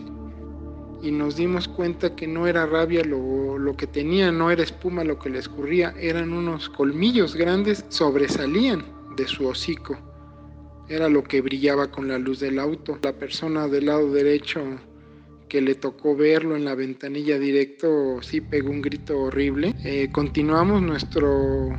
y 1.03 1.11
nos 1.11 1.37
dimos 1.37 1.69
cuenta 1.69 2.17
que 2.17 2.27
no 2.27 2.47
era 2.47 2.67
rabia 2.67 3.05
lo, 3.05 3.59
lo 3.59 3.77
que 3.77 3.87
tenía, 3.87 4.33
no 4.33 4.51
era 4.51 4.63
espuma 4.63 5.05
lo 5.05 5.19
que 5.19 5.31
le 5.31 5.39
escurría, 5.39 5.95
eran 5.99 6.33
unos 6.33 6.71
colmillos 6.71 7.35
grandes, 7.35 7.85
sobresalían 7.89 8.85
de 9.17 9.27
su 9.27 9.47
hocico. 9.47 9.99
Era 10.89 11.09
lo 11.09 11.25
que 11.25 11.41
brillaba 11.41 11.91
con 11.91 12.09
la 12.09 12.19
luz 12.19 12.41
del 12.41 12.59
auto. 12.59 12.99
La 13.03 13.15
persona 13.15 13.69
del 13.69 13.87
lado 13.87 14.11
derecho 14.13 14.61
que 15.49 15.61
le 15.61 15.75
tocó 15.75 16.17
verlo 16.17 16.57
en 16.57 16.65
la 16.65 16.75
ventanilla 16.75 17.39
directo, 17.39 18.21
sí 18.23 18.41
pegó 18.41 18.71
un 18.71 18.83
grito 18.83 19.19
horrible. 19.19 19.75
Eh, 19.85 20.09
continuamos 20.13 20.83
nuestro, 20.83 21.71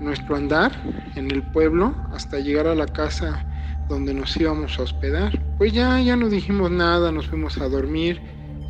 nuestro 0.00 0.36
andar 0.36 0.72
en 1.16 1.30
el 1.30 1.42
pueblo 1.52 1.94
hasta 2.12 2.40
llegar 2.40 2.66
a 2.66 2.74
la 2.74 2.86
casa 2.86 3.44
donde 3.88 4.14
nos 4.14 4.36
íbamos 4.36 4.78
a 4.78 4.82
hospedar. 4.82 5.40
Pues 5.58 5.72
ya, 5.72 6.00
ya 6.00 6.16
no 6.16 6.28
dijimos 6.28 6.70
nada, 6.70 7.12
nos 7.12 7.28
fuimos 7.28 7.58
a 7.58 7.68
dormir 7.68 8.20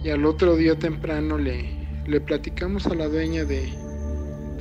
y 0.02 0.10
al 0.10 0.24
otro 0.24 0.56
día 0.56 0.78
temprano 0.78 1.38
le, 1.38 2.02
le 2.06 2.20
platicamos 2.20 2.86
a 2.86 2.94
la 2.94 3.08
dueña 3.08 3.44
de, 3.44 3.72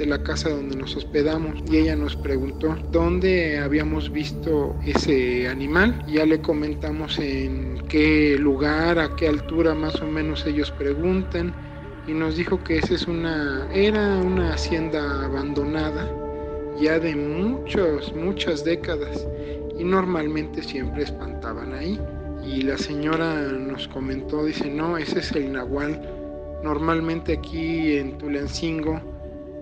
de 0.01 0.07
la 0.07 0.23
casa 0.23 0.49
donde 0.49 0.75
nos 0.75 0.95
hospedamos 0.95 1.53
y 1.69 1.77
ella 1.77 1.95
nos 1.95 2.15
preguntó 2.15 2.75
dónde 2.91 3.59
habíamos 3.59 4.11
visto 4.11 4.75
ese 4.83 5.47
animal. 5.47 6.03
Ya 6.07 6.25
le 6.25 6.41
comentamos 6.41 7.19
en 7.19 7.83
qué 7.87 8.35
lugar, 8.39 8.97
a 8.97 9.15
qué 9.15 9.27
altura 9.27 9.75
más 9.75 10.01
o 10.01 10.07
menos 10.07 10.43
ellos 10.47 10.71
preguntan. 10.71 11.53
y 12.07 12.13
nos 12.13 12.35
dijo 12.35 12.63
que 12.63 12.79
esa 12.79 12.95
es 12.95 13.05
una, 13.05 13.67
era 13.71 14.17
una 14.17 14.55
hacienda 14.55 15.23
abandonada 15.23 16.09
ya 16.79 16.97
de 16.97 17.15
muchas, 17.15 18.11
muchas 18.15 18.63
décadas 18.63 19.27
y 19.77 19.83
normalmente 19.83 20.63
siempre 20.63 21.03
espantaban 21.03 21.75
ahí. 21.75 21.99
Y 22.43 22.63
la 22.63 22.79
señora 22.79 23.43
nos 23.51 23.87
comentó, 23.89 24.45
dice, 24.45 24.67
no, 24.67 24.97
ese 24.97 25.19
es 25.19 25.31
el 25.33 25.51
nahual. 25.51 26.01
Normalmente 26.63 27.33
aquí 27.33 27.97
en 27.97 28.17
Tulancingo, 28.17 29.10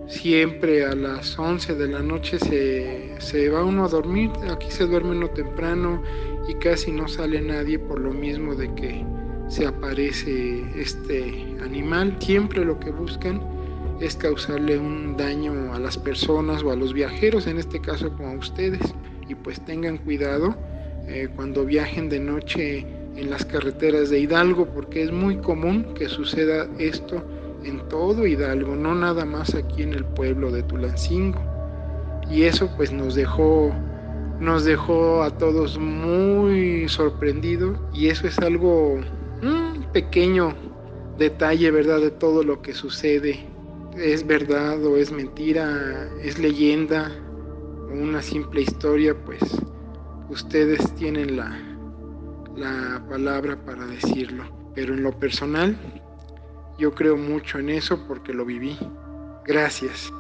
siempre 0.10 0.84
a 0.84 0.96
las 0.96 1.38
11 1.38 1.76
de 1.76 1.88
la 1.88 2.02
noche 2.02 2.40
se, 2.40 3.16
se 3.20 3.50
va 3.50 3.64
uno 3.64 3.86
a 3.86 3.88
dormir, 3.88 4.32
aquí 4.52 4.70
se 4.70 4.86
duerme 4.86 5.12
uno 5.12 5.30
temprano 5.30 6.02
y 6.48 6.56
casi 6.56 6.92
no 6.92 7.08
sale 7.08 7.40
nadie 7.42 7.78
por 7.78 8.00
lo 8.00 8.12
mismo 8.12 8.56
de 8.56 8.74
que 8.74 9.06
se 9.48 9.68
aparece 9.68 10.64
este 10.76 11.56
animal. 11.64 12.18
Siempre 12.20 12.66
lo 12.66 12.80
que 12.80 12.90
buscan 12.90 13.42
es 14.02 14.16
causarle 14.16 14.80
un 14.80 15.16
daño 15.16 15.74
a 15.74 15.80
las 15.80 15.98
personas 15.98 16.64
o 16.64 16.72
a 16.72 16.76
los 16.76 16.94
viajeros, 16.94 17.46
en 17.46 17.60
este 17.60 17.80
caso 17.80 18.12
como 18.16 18.30
a 18.30 18.36
ustedes. 18.36 18.82
Y 19.28 19.36
pues 19.36 19.64
tengan 19.64 20.00
cuidado 20.00 20.56
eh, 21.08 21.30
cuando 21.36 21.66
viajen 21.66 22.10
de 22.10 22.20
noche 22.20 22.86
en 23.16 23.30
las 23.30 23.46
carreteras 23.46 24.10
de 24.10 24.22
Hidalgo, 24.22 24.66
porque 24.74 25.04
es 25.04 25.12
muy 25.12 25.38
común 25.38 25.94
que 25.94 26.10
suceda 26.10 26.68
esto 26.80 27.24
en 27.64 27.88
todo 27.90 28.26
Hidalgo, 28.26 28.76
no 28.76 28.96
nada 28.96 29.26
más 29.26 29.56
aquí 29.56 29.84
en 29.84 29.94
el 29.94 30.06
pueblo 30.06 30.52
de 30.52 30.64
Tulancingo. 30.64 31.40
Y 32.30 32.44
eso 32.44 32.70
pues 32.78 32.92
nos 32.92 33.16
dejó 33.16 33.74
nos 34.40 34.64
dejó 34.64 35.22
a 35.22 35.38
todos 35.38 35.78
muy 35.78 36.88
sorprendidos 36.88 37.78
y 37.94 38.08
eso 38.08 38.28
es 38.28 38.40
algo 38.40 38.94
un 39.42 39.86
pequeño 39.92 40.54
detalle, 41.18 41.72
¿verdad? 41.72 42.00
De 42.00 42.12
todo 42.12 42.44
lo 42.44 42.62
que 42.62 42.74
sucede. 42.74 43.46
¿Es 43.98 44.26
verdad 44.26 44.84
o 44.86 44.96
es 44.96 45.12
mentira? 45.12 46.10
¿Es 46.22 46.40
leyenda? 46.40 47.12
¿O 47.90 47.94
una 47.94 48.22
simple 48.22 48.62
historia? 48.62 49.14
Pues 49.26 49.42
ustedes 50.30 50.80
tienen 50.96 51.36
la, 51.36 51.58
la 52.56 53.04
palabra 53.10 53.58
para 53.66 53.86
decirlo. 53.88 54.46
Pero 54.74 54.94
en 54.94 55.04
lo 55.04 55.12
personal, 55.20 55.78
yo 56.80 56.96
creo 56.96 57.18
mucho 57.18 57.60
en 57.60 57.70
eso 57.70 58.08
porque 58.08 58.34
lo 58.34 58.46
viví. 58.46 58.80
Gracias. 59.46 60.12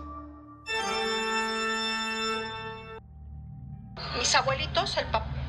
Mis 4.17 4.35
abuelitos, 4.35 4.97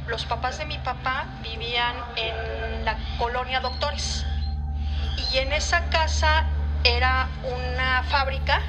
los 0.08 0.24
papás 0.24 0.58
de 0.58 0.66
mi 0.66 0.78
papá 0.78 1.26
vivían 1.42 1.96
en 2.16 2.84
la 2.84 2.96
colonia 3.18 3.60
Doctores 3.60 4.24
y 5.32 5.38
en 5.38 5.52
esa 5.52 5.88
casa 5.90 6.44
era 6.84 7.28
una 7.42 8.02
fábrica, 8.04 8.60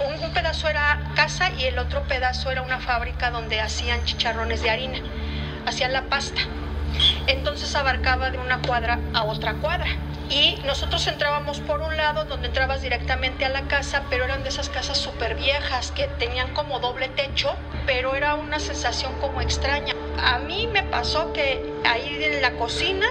un, 0.00 0.32
pedazo 0.32 0.68
era 0.68 0.98
casa 1.14 1.50
y 1.56 1.64
el 1.64 1.78
otro 1.78 2.02
pedazo 2.02 2.50
era 2.50 2.62
una 2.62 2.80
fábrica 2.80 3.30
donde 3.30 3.60
hacían 3.60 4.04
chicharrones 4.04 4.62
de 4.62 4.70
harina, 4.70 4.98
hacían 5.66 5.92
la 5.92 6.02
pasta. 6.02 6.40
Entonces 7.28 7.74
abarcaba 7.76 8.30
de 8.30 8.38
una 8.38 8.60
cuadra 8.62 8.98
a 9.14 9.24
otra 9.24 9.54
cuadra. 9.54 10.09
Y 10.30 10.60
nosotros 10.64 11.04
entrábamos 11.08 11.58
por 11.58 11.80
un 11.80 11.96
lado 11.96 12.24
donde 12.24 12.46
entrabas 12.46 12.82
directamente 12.82 13.44
a 13.44 13.48
la 13.48 13.62
casa, 13.62 14.04
pero 14.08 14.24
eran 14.24 14.44
de 14.44 14.50
esas 14.50 14.68
casas 14.68 14.96
súper 14.96 15.34
viejas 15.34 15.90
que 15.90 16.06
tenían 16.06 16.54
como 16.54 16.78
doble 16.78 17.08
techo, 17.08 17.56
pero 17.84 18.14
era 18.14 18.36
una 18.36 18.60
sensación 18.60 19.12
como 19.20 19.40
extraña. 19.40 19.92
A 20.22 20.38
mí 20.38 20.68
me 20.68 20.84
pasó 20.84 21.32
que 21.32 21.60
ahí 21.84 22.22
en 22.22 22.42
la 22.42 22.52
cocina 22.52 23.06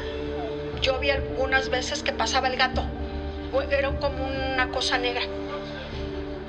yo 0.82 0.97
vi 0.99 1.10
algunas 1.10 1.69
veces 1.69 2.03
que 2.03 2.13
pasaba 2.13 2.47
el 2.47 2.55
gato. 2.55 2.84
Era 3.69 3.91
como 3.99 4.25
una 4.25 4.69
cosa 4.69 4.97
negra. 4.97 5.23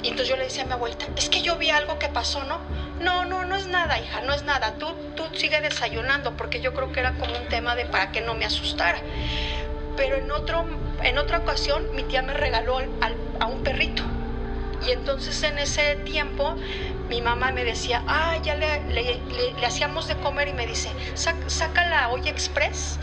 Y 0.02 0.08
entonces 0.08 0.28
yo 0.28 0.36
le 0.36 0.44
decía 0.44 0.62
a 0.62 0.66
mi 0.66 0.72
abuelita, 0.72 1.06
es 1.16 1.28
que 1.28 1.42
yo 1.42 1.56
vi 1.56 1.70
algo 1.70 1.98
que 1.98 2.08
pasó, 2.08 2.44
¿no? 2.44 2.60
No, 3.00 3.24
no, 3.24 3.44
no 3.44 3.56
es 3.56 3.66
nada, 3.66 3.98
hija, 3.98 4.20
no 4.20 4.32
es 4.32 4.44
nada. 4.44 4.74
Tú, 4.78 4.86
tú 5.16 5.24
sigue 5.34 5.60
desayunando, 5.60 6.36
porque 6.36 6.60
yo 6.60 6.72
creo 6.74 6.92
que 6.92 7.00
era 7.00 7.12
como 7.14 7.36
un 7.36 7.48
tema 7.48 7.74
de 7.74 7.86
para 7.86 8.12
que 8.12 8.20
no 8.20 8.34
me 8.34 8.44
asustara. 8.44 9.00
Pero 9.96 10.16
en, 10.16 10.30
otro, 10.30 10.64
en 11.02 11.18
otra 11.18 11.38
ocasión 11.38 11.84
mi 11.94 12.04
tía 12.04 12.22
me 12.22 12.34
regaló 12.34 12.78
a 13.40 13.46
un 13.46 13.62
perrito. 13.62 14.02
Y 14.86 14.92
entonces 14.92 15.42
en 15.42 15.58
ese 15.58 15.96
tiempo 15.96 16.56
mi 17.08 17.20
mamá 17.20 17.50
me 17.52 17.64
decía, 17.64 18.02
ah, 18.06 18.36
ya 18.42 18.54
le, 18.54 18.80
le, 18.88 19.66
hacíamos 19.66 20.06
de 20.08 20.16
comer 20.16 20.48
y 20.48 20.52
me 20.52 20.66
dice, 20.66 20.90
saca 21.14 21.86
la 21.86 22.08
olla 22.08 22.30
express 22.30 22.98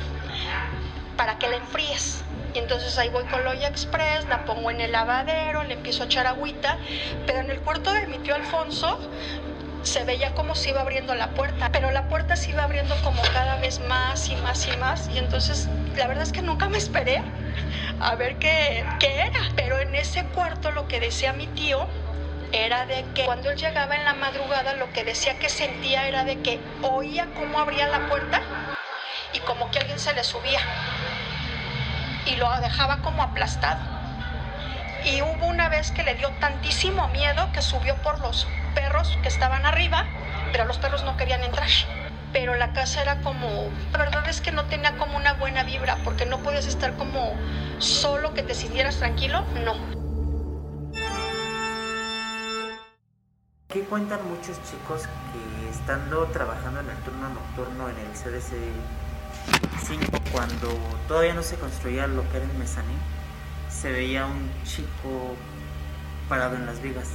para 1.17 1.37
que 1.37 1.47
la 1.47 1.57
enfríes. 1.57 2.23
Y 2.53 2.59
entonces 2.59 2.97
ahí 2.97 3.09
voy 3.09 3.25
con 3.25 3.43
la 3.43 3.51
olla 3.51 3.67
express, 3.67 4.25
la 4.27 4.45
pongo 4.45 4.71
en 4.71 4.81
el 4.81 4.91
lavadero, 4.91 5.63
le 5.63 5.73
empiezo 5.73 6.03
a 6.03 6.05
echar 6.05 6.25
agüita, 6.25 6.77
pero 7.25 7.39
en 7.39 7.51
el 7.51 7.59
cuarto 7.59 7.91
de 7.91 8.07
mi 8.07 8.17
tío 8.19 8.33
Alfonso 8.33 8.97
se 9.87 10.03
veía 10.03 10.33
como 10.35 10.53
se 10.53 10.69
iba 10.69 10.81
abriendo 10.81 11.15
la 11.15 11.29
puerta, 11.29 11.69
pero 11.71 11.91
la 11.91 12.09
puerta 12.09 12.35
se 12.35 12.51
iba 12.51 12.63
abriendo 12.63 12.95
como 13.03 13.21
cada 13.33 13.55
vez 13.55 13.79
más 13.79 14.29
y 14.29 14.35
más 14.35 14.67
y 14.67 14.77
más. 14.77 15.09
Y 15.13 15.17
entonces 15.17 15.69
la 15.95 16.07
verdad 16.07 16.23
es 16.23 16.33
que 16.33 16.41
nunca 16.41 16.67
me 16.67 16.77
esperé 16.77 17.21
a 18.01 18.15
ver 18.15 18.37
qué, 18.37 18.85
qué 18.99 19.21
era. 19.21 19.39
Pero 19.55 19.79
en 19.79 19.95
ese 19.95 20.25
cuarto 20.25 20.71
lo 20.71 20.87
que 20.87 20.99
decía 20.99 21.31
mi 21.31 21.47
tío 21.47 21.87
era 22.51 22.85
de 22.85 23.05
que 23.15 23.25
cuando 23.25 23.49
él 23.49 23.57
llegaba 23.57 23.95
en 23.95 24.03
la 24.03 24.13
madrugada 24.13 24.73
lo 24.73 24.91
que 24.91 25.03
decía 25.03 25.39
que 25.39 25.49
sentía 25.49 26.07
era 26.07 26.25
de 26.25 26.41
que 26.41 26.59
oía 26.81 27.27
cómo 27.35 27.59
abría 27.59 27.87
la 27.87 28.07
puerta 28.07 28.41
y 29.33 29.39
como 29.39 29.71
que 29.71 29.79
alguien 29.79 29.99
se 29.99 30.13
le 30.13 30.23
subía 30.23 30.59
y 32.25 32.35
lo 32.35 32.49
dejaba 32.59 32.97
como 32.97 33.23
aplastado. 33.23 33.79
Y 35.05 35.21
hubo 35.21 35.45
una 35.45 35.69
vez 35.69 35.91
que 35.91 36.03
le 36.03 36.15
dio 36.15 36.29
tantísimo 36.41 37.07
miedo 37.09 37.49
que 37.53 37.61
subió 37.61 37.95
por 38.01 38.19
los 38.19 38.47
perros 38.73 39.17
que 39.21 39.27
estaban 39.27 39.65
arriba, 39.65 40.05
pero 40.51 40.65
los 40.65 40.77
perros 40.77 41.03
no 41.03 41.17
querían 41.17 41.43
entrar. 41.43 41.69
Pero 42.33 42.55
la 42.55 42.73
casa 42.73 43.01
era 43.01 43.21
como, 43.21 43.69
la 43.91 43.97
verdad 43.97 44.27
es 44.27 44.41
que 44.41 44.51
no 44.51 44.65
tenía 44.65 44.97
como 44.97 45.17
una 45.17 45.33
buena 45.33 45.63
vibra, 45.63 45.97
porque 46.03 46.25
no 46.25 46.39
podías 46.39 46.67
estar 46.67 46.95
como 46.95 47.33
solo 47.79 48.33
que 48.33 48.43
te 48.43 48.53
sintieras 48.53 48.97
tranquilo, 48.97 49.45
no. 49.63 49.75
Aquí 53.69 53.81
cuentan 53.81 54.19
muchos 54.27 54.57
chicos 54.63 55.03
que 55.03 55.69
estando 55.69 56.25
trabajando 56.27 56.79
en 56.79 56.89
el 56.89 56.97
turno 56.97 57.29
nocturno 57.29 57.89
en 57.89 57.97
el 57.97 58.11
CDC 58.13 58.53
5, 59.85 60.19
cuando 60.31 60.69
todavía 61.07 61.33
no 61.33 61.43
se 61.43 61.55
construía 61.57 62.07
lo 62.07 62.29
que 62.29 62.37
era 62.37 62.45
el 62.45 62.53
mezanín, 62.53 62.97
se 63.69 63.91
veía 63.91 64.25
un 64.25 64.51
chico 64.63 65.35
parado 66.27 66.55
en 66.55 66.65
las 66.65 66.81
vigas. 66.81 67.09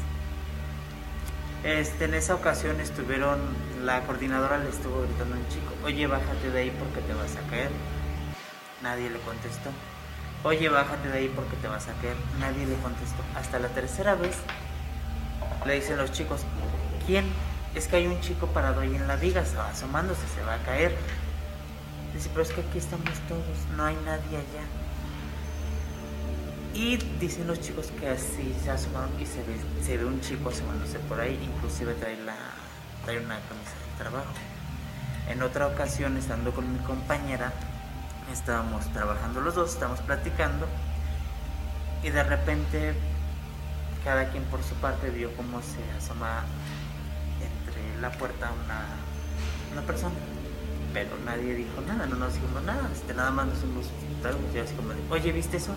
Este, 1.64 2.07
en 2.07 2.14
esa 2.14 2.35
ocasión 2.35 2.81
estuvieron, 2.81 3.38
la 3.85 4.01
coordinadora 4.03 4.59
le 4.59 4.68
estuvo 4.68 5.03
gritando 5.03 5.37
a 5.37 5.38
un 5.38 5.48
chico, 5.48 5.72
oye, 5.85 6.09
bájate 6.09 6.51
de 6.51 6.61
ahí 6.61 6.70
porque 6.77 7.01
te 7.07 7.14
vas 7.14 7.37
a 7.37 7.48
caer. 7.48 7.70
Nadie 8.83 9.11
le 9.11 9.20
contestó. 9.20 9.70
Oye, 10.42 10.68
bájate 10.68 11.09
de 11.09 11.18
ahí 11.18 11.33
porque 11.35 11.55
te 11.57 11.68
vas 11.68 11.87
a 11.87 11.92
caer. 12.01 12.16
Nadie 12.40 12.66
le 12.66 12.75
contestó. 12.77 13.22
Hasta 13.37 13.61
la 13.61 13.68
tercera 13.68 14.16
vez 14.16 14.37
le 15.64 15.75
dicen 15.75 15.98
los 15.98 16.11
chicos, 16.11 16.40
¿quién? 17.07 17.25
Es 17.77 17.87
que 17.87 17.96
hay 17.96 18.09
un 18.09 18.20
chico 18.20 18.48
parado 18.48 18.81
ahí 18.81 18.96
en 18.96 19.07
la 19.07 19.14
viga, 19.14 19.44
asomándose, 19.70 20.27
se 20.35 20.42
va 20.42 20.55
a 20.55 20.59
caer. 20.64 20.96
Dice, 22.12 22.29
pero 22.31 22.42
es 22.42 22.51
que 22.51 22.61
aquí 22.61 22.79
estamos 22.79 23.09
todos, 23.29 23.77
no 23.77 23.85
hay 23.85 23.94
nadie 24.05 24.37
allá. 24.37 24.82
Y 26.75 26.97
dicen 27.21 27.47
los 27.47 27.61
chicos 27.61 27.93
que 28.01 28.09
así 28.09 28.55
se 28.63 28.71
asomaron 28.71 29.11
y 29.21 29.27
se 29.27 29.39
ve, 29.43 29.57
se 29.85 29.99
ve 29.99 30.05
un 30.07 30.21
chico 30.21 30.49
asomándose 30.49 30.99
por 31.01 31.21
ahí, 31.21 31.39
inclusive 31.43 31.95
trae, 31.95 32.17
la, 32.25 32.35
trae 33.05 33.19
una 33.19 33.39
camisa 33.41 33.73
de 33.91 33.99
trabajo. 33.99 34.33
En 35.29 35.43
otra 35.43 35.67
ocasión, 35.67 36.17
estando 36.17 36.53
con 36.53 36.73
mi 36.73 36.79
compañera, 36.81 37.53
estábamos 38.33 38.91
trabajando 38.93 39.43
los 39.43 39.55
dos, 39.55 39.73
estábamos 39.73 40.01
platicando 40.01 40.67
y 42.03 42.09
de 42.09 42.23
repente 42.23 42.95
cada 44.03 44.31
quien 44.31 44.45
por 44.45 44.63
su 44.63 44.75
parte 44.77 45.11
vio 45.11 45.35
cómo 45.37 45.61
se 45.61 45.83
asoma 45.97 46.45
entre 47.41 48.01
la 48.01 48.11
puerta 48.13 48.51
una, 48.65 48.87
una 49.73 49.83
persona. 49.87 50.15
Pero 50.95 51.11
nadie 51.25 51.55
dijo 51.55 51.81
nada, 51.87 52.07
no 52.07 52.17
nos 52.17 52.35
dijimos 52.35 52.63
nada, 52.65 52.89
este, 52.93 53.15
nada 53.15 53.31
más 53.31 53.47
nos 53.47 53.59
fuimos 53.59 53.87
y 54.55 54.59
así 54.59 54.75
como 54.75 54.93
oye, 55.11 55.33
¿viste 55.33 55.57
eso? 55.57 55.75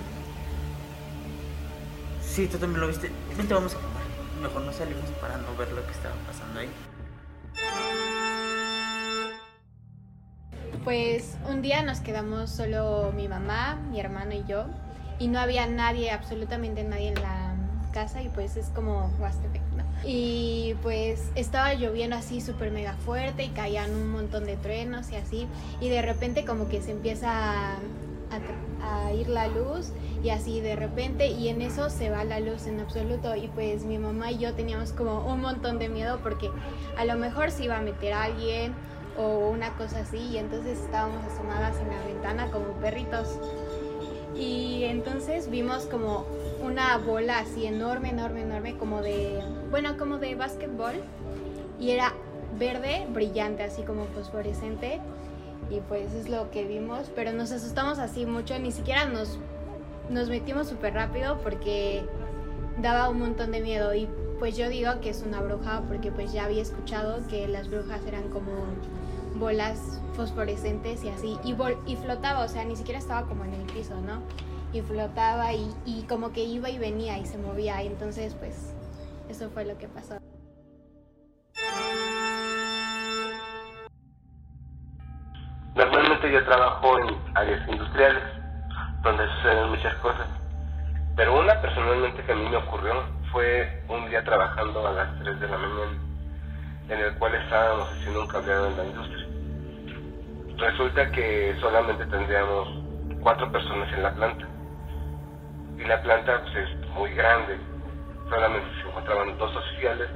Sí, 2.36 2.48
tú 2.48 2.58
también 2.58 2.82
lo 2.82 2.88
viste. 2.90 3.10
Vente, 3.38 3.54
vamos 3.54 3.76
a 3.76 3.78
comer. 3.78 4.04
Mejor 4.42 4.64
no 4.64 4.74
salimos 4.74 5.06
para 5.22 5.38
no 5.38 5.56
ver 5.56 5.72
lo 5.72 5.86
que 5.86 5.92
estaba 5.94 6.16
pasando 6.28 6.60
ahí. 6.60 6.70
Pues 10.84 11.38
un 11.50 11.62
día 11.62 11.82
nos 11.82 12.02
quedamos 12.02 12.50
solo 12.50 13.14
mi 13.16 13.30
mamá, 13.30 13.80
mi 13.90 14.02
hermano 14.02 14.34
y 14.34 14.44
yo. 14.44 14.66
Y 15.18 15.30
no 15.30 15.40
había 15.40 15.66
nadie, 15.66 16.12
absolutamente 16.12 16.84
nadie 16.84 17.08
en 17.08 17.22
la 17.22 17.56
casa. 17.94 18.22
Y 18.22 18.28
pues 18.28 18.58
es 18.58 18.66
como 18.76 19.10
Huastepec, 19.18 19.62
¿no? 19.78 19.86
Y 20.04 20.76
pues 20.82 21.32
estaba 21.36 21.74
lloviendo 21.76 22.18
así 22.18 22.42
súper 22.42 22.70
mega 22.70 22.96
fuerte 23.06 23.46
y 23.46 23.50
caían 23.52 23.92
un 23.92 24.12
montón 24.12 24.44
de 24.44 24.58
truenos 24.58 25.10
y 25.12 25.16
así. 25.16 25.48
Y 25.80 25.88
de 25.88 26.02
repente 26.02 26.44
como 26.44 26.68
que 26.68 26.82
se 26.82 26.92
empieza 26.92 27.76
a 27.76 27.78
a, 28.32 28.40
ir 29.18 29.30
la 29.30 29.48
luz 29.48 29.92
y 30.24 30.30
así 30.30 30.60
de 30.60 30.76
repente 30.76 31.28
y 31.28 31.50
en 31.50 31.62
eso 31.62 31.90
se 31.90 32.10
va 32.10 32.24
la 32.24 32.40
luz 32.40 32.68
en 32.68 32.80
absoluto. 32.80 33.36
Y 33.36 33.48
pues 33.48 33.86
mi 33.86 33.98
mamá 33.98 34.32
y 34.32 34.40
yo 34.40 34.54
teníamos 34.54 34.92
como 34.92 35.26
un 35.26 35.42
montón 35.42 35.80
de 35.80 35.90
miedo 35.90 36.20
porque 36.22 36.50
a 36.98 37.06
lo 37.06 37.16
mejor 37.16 37.52
se 37.52 37.66
iba 37.66 37.78
a 37.78 37.82
meter 37.82 38.14
alguien 38.14 38.74
o 39.18 39.50
una 39.50 39.72
cosa 39.78 40.00
así 40.00 40.18
y 40.18 40.38
entonces 40.38 40.80
estábamos 40.80 41.24
asomadas 41.26 41.80
en 41.80 41.90
la 41.90 42.06
ventana 42.06 42.52
como 42.52 42.74
perritos. 42.82 43.40
Y 44.36 44.84
entonces 44.84 45.50
vimos 45.50 45.86
como 45.86 46.26
una 46.62 46.98
bola 46.98 47.40
así 47.40 47.66
enorme, 47.66 48.10
enorme, 48.10 48.42
enorme 48.42 48.78
como 48.78 49.02
de, 49.02 49.42
bueno, 49.72 49.98
como 49.98 50.18
de 50.18 50.36
básquetbol 50.36 50.96
y 51.80 51.92
era 51.92 52.14
verde, 52.60 53.08
brillante, 53.10 53.64
así 53.64 53.84
como 53.84 54.06
fosforescente 54.06 55.00
y 55.70 55.80
pues 55.82 56.14
es 56.14 56.30
lo 56.30 56.52
que 56.52 56.66
vimos, 56.66 57.12
pero 57.16 57.32
nos 57.34 57.52
asustamos 57.52 58.00
así 58.00 58.26
mucho, 58.26 58.58
ni 58.60 58.72
siquiera 58.72 59.06
nos, 59.06 59.40
nos 60.10 60.30
metimos 60.30 60.68
súper 60.68 60.94
rápido 60.94 61.40
porque 61.42 62.06
daba 62.82 63.10
un 63.10 63.20
montón 63.20 63.52
de 63.52 63.62
miedo 63.62 63.94
y 63.94 64.08
pues 64.40 64.58
yo 64.58 64.70
digo 64.70 65.00
que 65.02 65.10
es 65.10 65.24
una 65.26 65.42
bruja 65.42 65.84
porque 65.88 66.12
pues 66.12 66.34
ya 66.34 66.46
había 66.46 66.62
escuchado 66.62 67.26
que 67.28 67.48
las 67.48 67.70
brujas 67.70 68.06
eran 68.06 68.30
como 68.30 68.52
bolas 69.36 70.02
fosforescentes 70.14 71.04
y 71.04 71.10
así 71.10 71.38
y, 71.44 71.56
y 71.86 71.96
flotaba, 71.96 72.44
o 72.44 72.48
sea, 72.48 72.66
ni 72.66 72.76
siquiera 72.76 73.00
estaba 73.00 73.28
como 73.28 73.46
en 73.46 73.54
el 73.54 73.64
piso, 73.64 74.00
¿no? 74.02 74.22
Y 74.74 74.82
flotaba 74.82 75.54
y, 75.54 75.74
y 75.86 76.04
como 76.04 76.32
que 76.32 76.44
iba 76.44 76.70
y 76.70 76.78
venía 76.78 77.18
y 77.18 77.26
se 77.26 77.38
movía, 77.38 77.82
y 77.84 77.88
entonces 77.88 78.36
pues 78.36 78.56
eso 79.30 79.50
fue 79.50 79.66
lo 79.66 79.78
que 79.78 79.88
pasó. 79.88 80.25
Yo 86.32 86.44
trabajo 86.44 87.00
en 87.00 87.16
áreas 87.36 87.68
industriales, 87.70 88.24
donde 89.04 89.28
suceden 89.28 89.70
muchas 89.70 89.94
cosas. 89.96 90.28
Pero 91.16 91.40
una 91.40 91.62
personalmente 91.62 92.24
que 92.24 92.32
a 92.32 92.36
mí 92.36 92.50
me 92.50 92.58
ocurrió 92.58 93.04
fue 93.32 93.84
un 93.88 94.10
día 94.10 94.24
trabajando 94.24 94.88
a 94.88 94.92
las 94.92 95.20
3 95.20 95.40
de 95.40 95.48
la 95.48 95.58
mañana, 95.58 95.98
en 96.90 97.00
el 97.00 97.16
cual 97.16 97.36
estábamos 97.36 97.92
haciendo 97.92 98.22
un 98.22 98.28
cableado 98.28 98.68
en 98.68 98.78
la 98.78 98.86
industria. 98.86 99.28
Resulta 100.58 101.12
que 101.12 101.56
solamente 101.62 102.06
tendríamos 102.08 102.70
cuatro 103.22 103.52
personas 103.52 103.94
en 103.94 104.04
la 104.04 104.12
planta. 104.14 104.46
Y 105.78 105.84
la 105.84 106.02
planta 106.02 106.42
pues, 106.42 106.56
es 106.56 106.90
muy 106.90 107.14
grande. 107.14 107.60
Solamente 108.30 108.68
se 108.82 108.90
encontraban 108.90 109.38
dos 109.38 109.56
oficiales, 109.56 110.10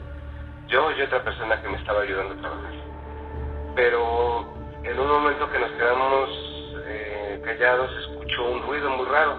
yo 0.67 0.91
y 0.91 1.01
otra 1.03 1.23
persona 1.23 1.61
que 1.61 1.69
me 1.69 1.77
estaba 1.77 2.01
ayudando 2.01 2.33
a 2.33 2.37
trabajar. 2.37 2.73
Pero 3.75 4.58
en 4.89 4.99
un 4.99 5.07
momento 5.07 5.47
que 5.51 5.59
nos 5.59 5.71
quedamos 5.73 6.29
eh, 6.87 7.39
callados, 7.45 7.91
escuchó 7.99 8.49
un 8.49 8.63
ruido 8.63 8.89
muy 8.89 9.05
raro. 9.05 9.37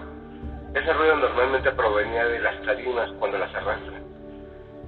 Ese 0.74 0.92
ruido 0.92 1.16
normalmente 1.16 1.72
provenía 1.72 2.24
de 2.24 2.38
las 2.38 2.62
tarimas 2.62 3.10
cuando 3.18 3.36
las 3.36 3.52
arrastran. 3.52 4.04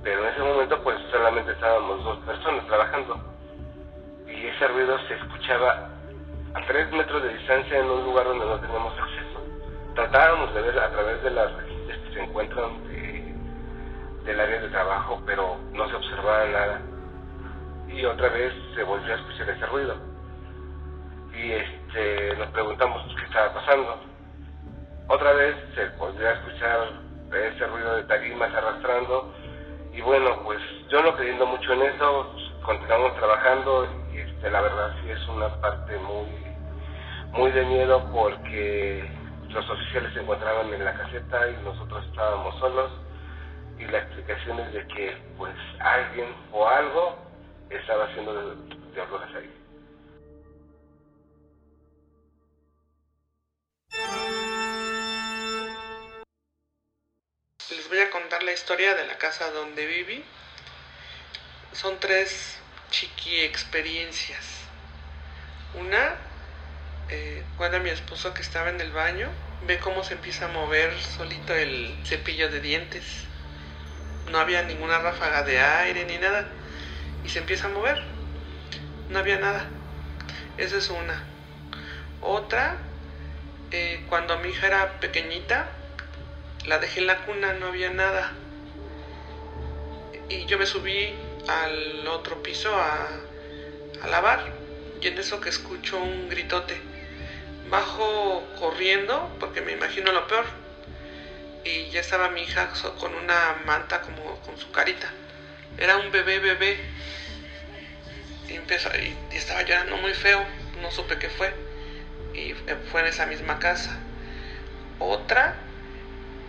Pero 0.05 0.23
en 0.23 0.33
ese 0.33 0.41
momento 0.41 0.81
pues 0.85 0.97
solamente 1.11 1.51
estábamos 1.51 2.05
dos 2.05 2.19
personas 2.19 2.65
trabajando. 2.69 3.17
Y 4.29 4.47
ese 4.47 4.69
ruido 4.69 4.97
se 5.09 5.15
escuchaba 5.15 5.91
a 6.55 6.67
tres 6.69 6.93
metros 6.93 7.23
de 7.25 7.35
distancia 7.35 7.79
en 7.79 7.91
un 7.91 8.05
lugar 8.05 8.27
donde 8.27 8.47
no 8.47 8.61
teníamos 8.61 8.93
acceso. 8.97 9.43
Tratábamos 9.97 10.55
de 10.55 10.63
ver 10.63 10.79
a 10.79 10.91
través 10.91 11.23
de 11.25 11.31
las 11.31 11.53
registros 11.55 11.99
que 11.99 12.15
se 12.15 12.23
encuentran 12.23 12.71
del 14.25 14.39
área 14.41 14.61
de 14.61 14.69
trabajo, 14.69 15.21
pero 15.27 15.57
no 15.73 15.89
se 15.89 15.97
observaba 15.97 16.45
nada. 16.47 16.81
Y 17.89 18.05
otra 18.05 18.29
vez 18.29 18.53
se 18.77 18.85
volvió 18.85 19.13
a 19.13 19.17
escuchar 19.17 19.51
ese 19.51 19.67
ruido 19.67 20.12
y 21.35 21.53
este, 21.53 22.37
nos 22.37 22.49
preguntamos 22.49 23.03
qué 23.17 23.25
estaba 23.25 23.55
pasando. 23.55 24.01
Otra 25.09 25.33
vez 25.33 25.57
se 25.75 25.89
volvió 25.99 26.29
a 26.29 26.33
escuchar 26.33 26.89
ese 27.33 27.67
ruido 27.67 27.97
de 27.97 28.05
tarimas 28.05 28.55
arrastrando 28.55 29.33
y 29.93 30.01
bueno, 30.01 30.43
pues 30.45 30.61
yo 30.89 31.03
no 31.03 31.15
creyendo 31.17 31.47
mucho 31.47 31.73
en 31.73 31.83
eso, 31.83 32.35
continuamos 32.63 33.15
trabajando 33.17 33.89
y 34.13 34.19
este, 34.19 34.51
la 34.51 34.61
verdad 34.61 34.95
sí 35.03 35.11
es 35.11 35.29
una 35.29 35.49
parte 35.61 35.97
muy, 35.99 36.29
muy 37.33 37.51
de 37.51 37.65
miedo 37.65 38.09
porque 38.13 39.11
los 39.49 39.69
oficiales 39.69 40.13
se 40.15 40.21
encontraban 40.21 40.73
en 40.73 40.85
la 40.85 40.95
caseta 40.95 41.49
y 41.49 41.65
nosotros 41.65 42.05
estábamos 42.07 42.59
solos 42.59 42.91
y 43.79 43.85
la 43.87 43.99
explicación 43.99 44.61
es 44.61 44.73
de 44.73 44.87
que 44.89 45.17
pues 45.37 45.55
alguien 45.81 46.29
o 46.53 46.67
algo 46.67 47.17
estaba 47.71 48.05
haciendo 48.05 48.35
de, 48.35 48.57
de 48.95 49.03
ahí. 49.03 49.62
Voy 57.89 58.01
a 58.01 58.11
contar 58.11 58.43
la 58.43 58.53
historia 58.53 58.95
de 58.95 59.07
la 59.07 59.19
casa 59.19 59.51
donde 59.51 59.87
viví. 59.87 60.25
Son 61.73 61.99
tres 62.01 62.59
chiqui 62.91 63.41
experiencias. 63.41 64.45
Una, 65.75 66.17
eh, 67.09 67.43
cuando 67.57 67.81
mi 67.81 67.91
esposo 67.91 68.35
que 68.35 68.43
estaba 68.43 68.71
en 68.71 68.81
el 68.81 68.93
baño, 68.93 69.31
ve 69.67 69.79
cómo 69.79 70.05
se 70.05 70.15
empieza 70.15 70.47
a 70.47 70.49
mover 70.49 70.99
solito 71.01 71.55
el 71.55 71.95
cepillo 72.05 72.51
de 72.51 72.61
dientes. 72.61 73.05
No 74.31 74.39
había 74.39 74.63
ninguna 74.63 74.99
ráfaga 74.99 75.43
de 75.43 75.61
aire 75.61 76.05
ni 76.05 76.19
nada. 76.19 76.49
Y 77.25 77.29
se 77.29 77.39
empieza 77.39 77.67
a 77.67 77.71
mover. 77.71 78.03
No 79.09 79.19
había 79.19 79.39
nada. 79.39 79.67
Esa 80.59 80.77
es 80.79 80.91
una. 80.91 81.25
Otra, 82.21 82.77
eh, 83.71 84.05
cuando 84.09 84.39
mi 84.39 84.51
hija 84.51 84.67
era 84.67 85.01
pequeñita, 85.01 85.69
la 86.67 86.79
dejé 86.79 87.01
en 87.01 87.07
la 87.07 87.25
cuna, 87.25 87.55
no 87.55 87.67
había 87.67 87.91
nada. 87.91 88.33
Y 90.29 90.47
yo 90.47 90.59
me 90.59 90.67
subí 90.67 91.13
al 91.49 92.07
otro 92.07 92.43
piso 92.43 92.75
a, 92.75 93.09
a 94.03 94.07
lavar. 94.09 94.53
Y 95.01 95.09
en 95.09 95.19
eso 95.19 95.41
que 95.41 95.49
escucho 95.49 95.99
un 95.99 96.29
gritote. 96.29 96.81
Bajo 97.69 98.47
corriendo 98.59 99.35
porque 99.41 99.61
me 99.61 99.73
imagino 99.73 100.13
lo 100.13 100.27
peor. 100.29 100.45
Y 101.65 101.91
ya 101.91 102.01
estaba 102.01 102.29
mi 102.31 102.43
hija 102.43 102.71
con 102.99 103.15
una 103.15 103.63
manta 103.65 104.03
como 104.03 104.37
con 104.41 104.57
su 104.59 104.71
carita. 104.71 105.11
Era 105.79 105.97
un 105.97 106.13
bebé 106.13 106.39
bebé. 106.39 106.77
Y, 108.49 108.55
empezó, 108.55 108.89
y, 108.97 109.17
y 109.33 109.37
estaba 109.37 109.63
llorando 109.63 109.97
muy 109.97 110.15
feo. 110.15 110.45
No 110.81 110.91
supe 110.91 111.19
qué 111.19 111.29
fue. 111.29 111.53
Y 112.35 112.55
fue 112.91 113.01
en 113.01 113.09
esa 113.09 113.27
misma 113.27 113.59
casa. 113.59 113.99
Otra 114.99 115.57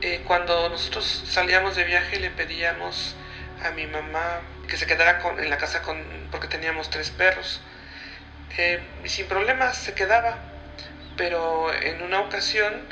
eh, 0.03 0.21
cuando 0.27 0.67
nosotros 0.67 1.23
salíamos 1.25 1.77
de 1.77 1.85
viaje 1.85 2.19
le 2.19 2.29
pedíamos 2.29 3.15
a 3.63 3.71
mi 3.71 3.87
mamá 3.87 4.41
que 4.67 4.75
se 4.75 4.85
quedara 4.85 5.19
con, 5.19 5.39
en 5.39 5.49
la 5.49 5.57
casa 5.57 5.81
con, 5.81 5.97
porque 6.29 6.49
teníamos 6.49 6.89
tres 6.89 7.09
perros. 7.09 7.61
Eh, 8.57 8.81
y 9.01 9.07
sin 9.07 9.27
problemas 9.27 9.77
se 9.77 9.93
quedaba, 9.93 10.39
pero 11.15 11.73
en 11.73 12.01
una 12.01 12.19
ocasión, 12.19 12.85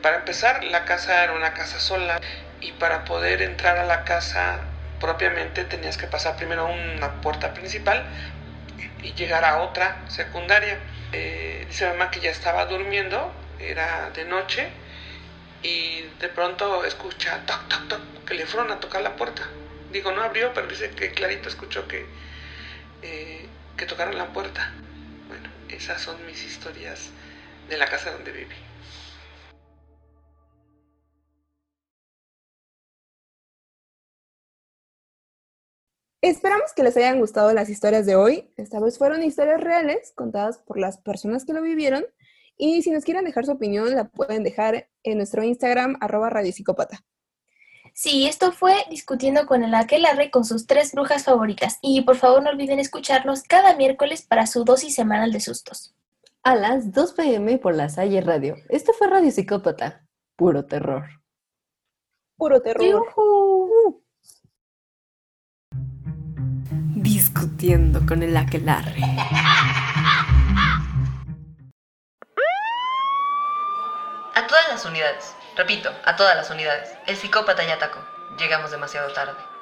para 0.00 0.16
empezar, 0.16 0.64
la 0.64 0.86
casa 0.86 1.22
era 1.22 1.34
una 1.34 1.52
casa 1.52 1.78
sola 1.78 2.18
y 2.62 2.72
para 2.72 3.04
poder 3.04 3.42
entrar 3.42 3.76
a 3.76 3.84
la 3.84 4.04
casa 4.04 4.60
propiamente 4.98 5.64
tenías 5.64 5.98
que 5.98 6.06
pasar 6.06 6.36
primero 6.36 6.66
una 6.68 7.20
puerta 7.20 7.52
principal 7.52 8.02
y 9.02 9.12
llegar 9.12 9.44
a 9.44 9.58
otra 9.58 9.98
secundaria. 10.08 10.78
Eh, 11.12 11.66
dice 11.68 11.86
mamá 11.86 12.10
que 12.10 12.20
ya 12.20 12.30
estaba 12.30 12.64
durmiendo, 12.64 13.30
era 13.60 14.08
de 14.14 14.24
noche 14.24 14.70
y 15.62 16.02
de 16.20 16.28
pronto 16.28 16.84
escucha 16.84 17.44
toc, 17.46 17.68
toc, 17.68 17.88
toc, 17.88 18.24
que 18.26 18.34
le 18.34 18.46
fueron 18.46 18.70
a 18.70 18.80
tocar 18.80 19.02
la 19.02 19.16
puerta. 19.16 19.48
Digo, 19.92 20.12
no 20.12 20.22
abrió, 20.22 20.52
pero 20.54 20.66
dice 20.66 20.90
que 20.90 21.12
clarito 21.12 21.48
escuchó 21.48 21.88
que, 21.88 22.06
eh, 23.02 23.46
que 23.76 23.86
tocaron 23.86 24.16
la 24.16 24.32
puerta. 24.32 24.72
Bueno, 25.28 25.48
esas 25.68 26.00
son 26.00 26.24
mis 26.26 26.44
historias 26.44 27.10
de 27.68 27.76
la 27.76 27.86
casa 27.86 28.12
donde 28.12 28.32
viví. 28.32 28.54
Esperamos 36.20 36.72
que 36.74 36.82
les 36.82 36.96
hayan 36.96 37.20
gustado 37.20 37.52
las 37.54 37.68
historias 37.68 38.04
de 38.04 38.16
hoy. 38.16 38.52
Esta 38.56 38.80
vez 38.80 38.98
fueron 38.98 39.22
historias 39.22 39.60
reales 39.60 40.12
contadas 40.16 40.58
por 40.58 40.78
las 40.78 40.98
personas 40.98 41.44
que 41.44 41.52
lo 41.52 41.62
vivieron 41.62 42.04
y 42.58 42.82
si 42.82 42.90
nos 42.90 43.04
quieren 43.04 43.24
dejar 43.24 43.46
su 43.46 43.52
opinión, 43.52 43.94
la 43.94 44.08
pueden 44.08 44.42
dejar 44.42 44.88
en 45.04 45.16
nuestro 45.16 45.44
Instagram, 45.44 45.96
arroba 46.00 46.28
radiopsicópata. 46.28 47.04
Sí, 47.94 48.26
esto 48.26 48.52
fue 48.52 48.74
Discutiendo 48.90 49.46
con 49.46 49.64
el 49.64 49.74
Aquelarre 49.74 50.30
con 50.30 50.44
sus 50.44 50.66
tres 50.66 50.92
brujas 50.92 51.24
favoritas. 51.24 51.78
Y 51.82 52.02
por 52.02 52.16
favor 52.16 52.42
no 52.42 52.50
olviden 52.50 52.78
escucharnos 52.78 53.42
cada 53.42 53.74
miércoles 53.76 54.22
para 54.22 54.46
su 54.46 54.64
dosis 54.64 54.94
semanal 54.94 55.32
de 55.32 55.40
sustos. 55.40 55.94
A 56.42 56.54
las 56.54 56.92
2 56.92 57.12
pm 57.14 57.58
por 57.58 57.74
la 57.74 57.88
Salle 57.88 58.20
Radio. 58.20 58.56
Esto 58.68 58.92
fue 58.92 59.08
Radio 59.08 59.30
Psicópata. 59.30 60.06
Puro 60.36 60.64
terror. 60.64 61.06
Puro 62.36 62.60
terror. 62.60 63.04
Discutiendo 66.94 68.06
con 68.06 68.22
el 68.22 68.36
Aquelarre. 68.36 69.00
las 74.68 74.84
unidades. 74.84 75.34
Repito, 75.56 75.92
a 76.04 76.16
todas 76.16 76.36
las 76.36 76.50
unidades. 76.50 76.90
El 77.06 77.16
psicópata 77.16 77.64
ya 77.64 77.74
atacó. 77.74 78.00
Llegamos 78.38 78.70
demasiado 78.70 79.12
tarde. 79.12 79.57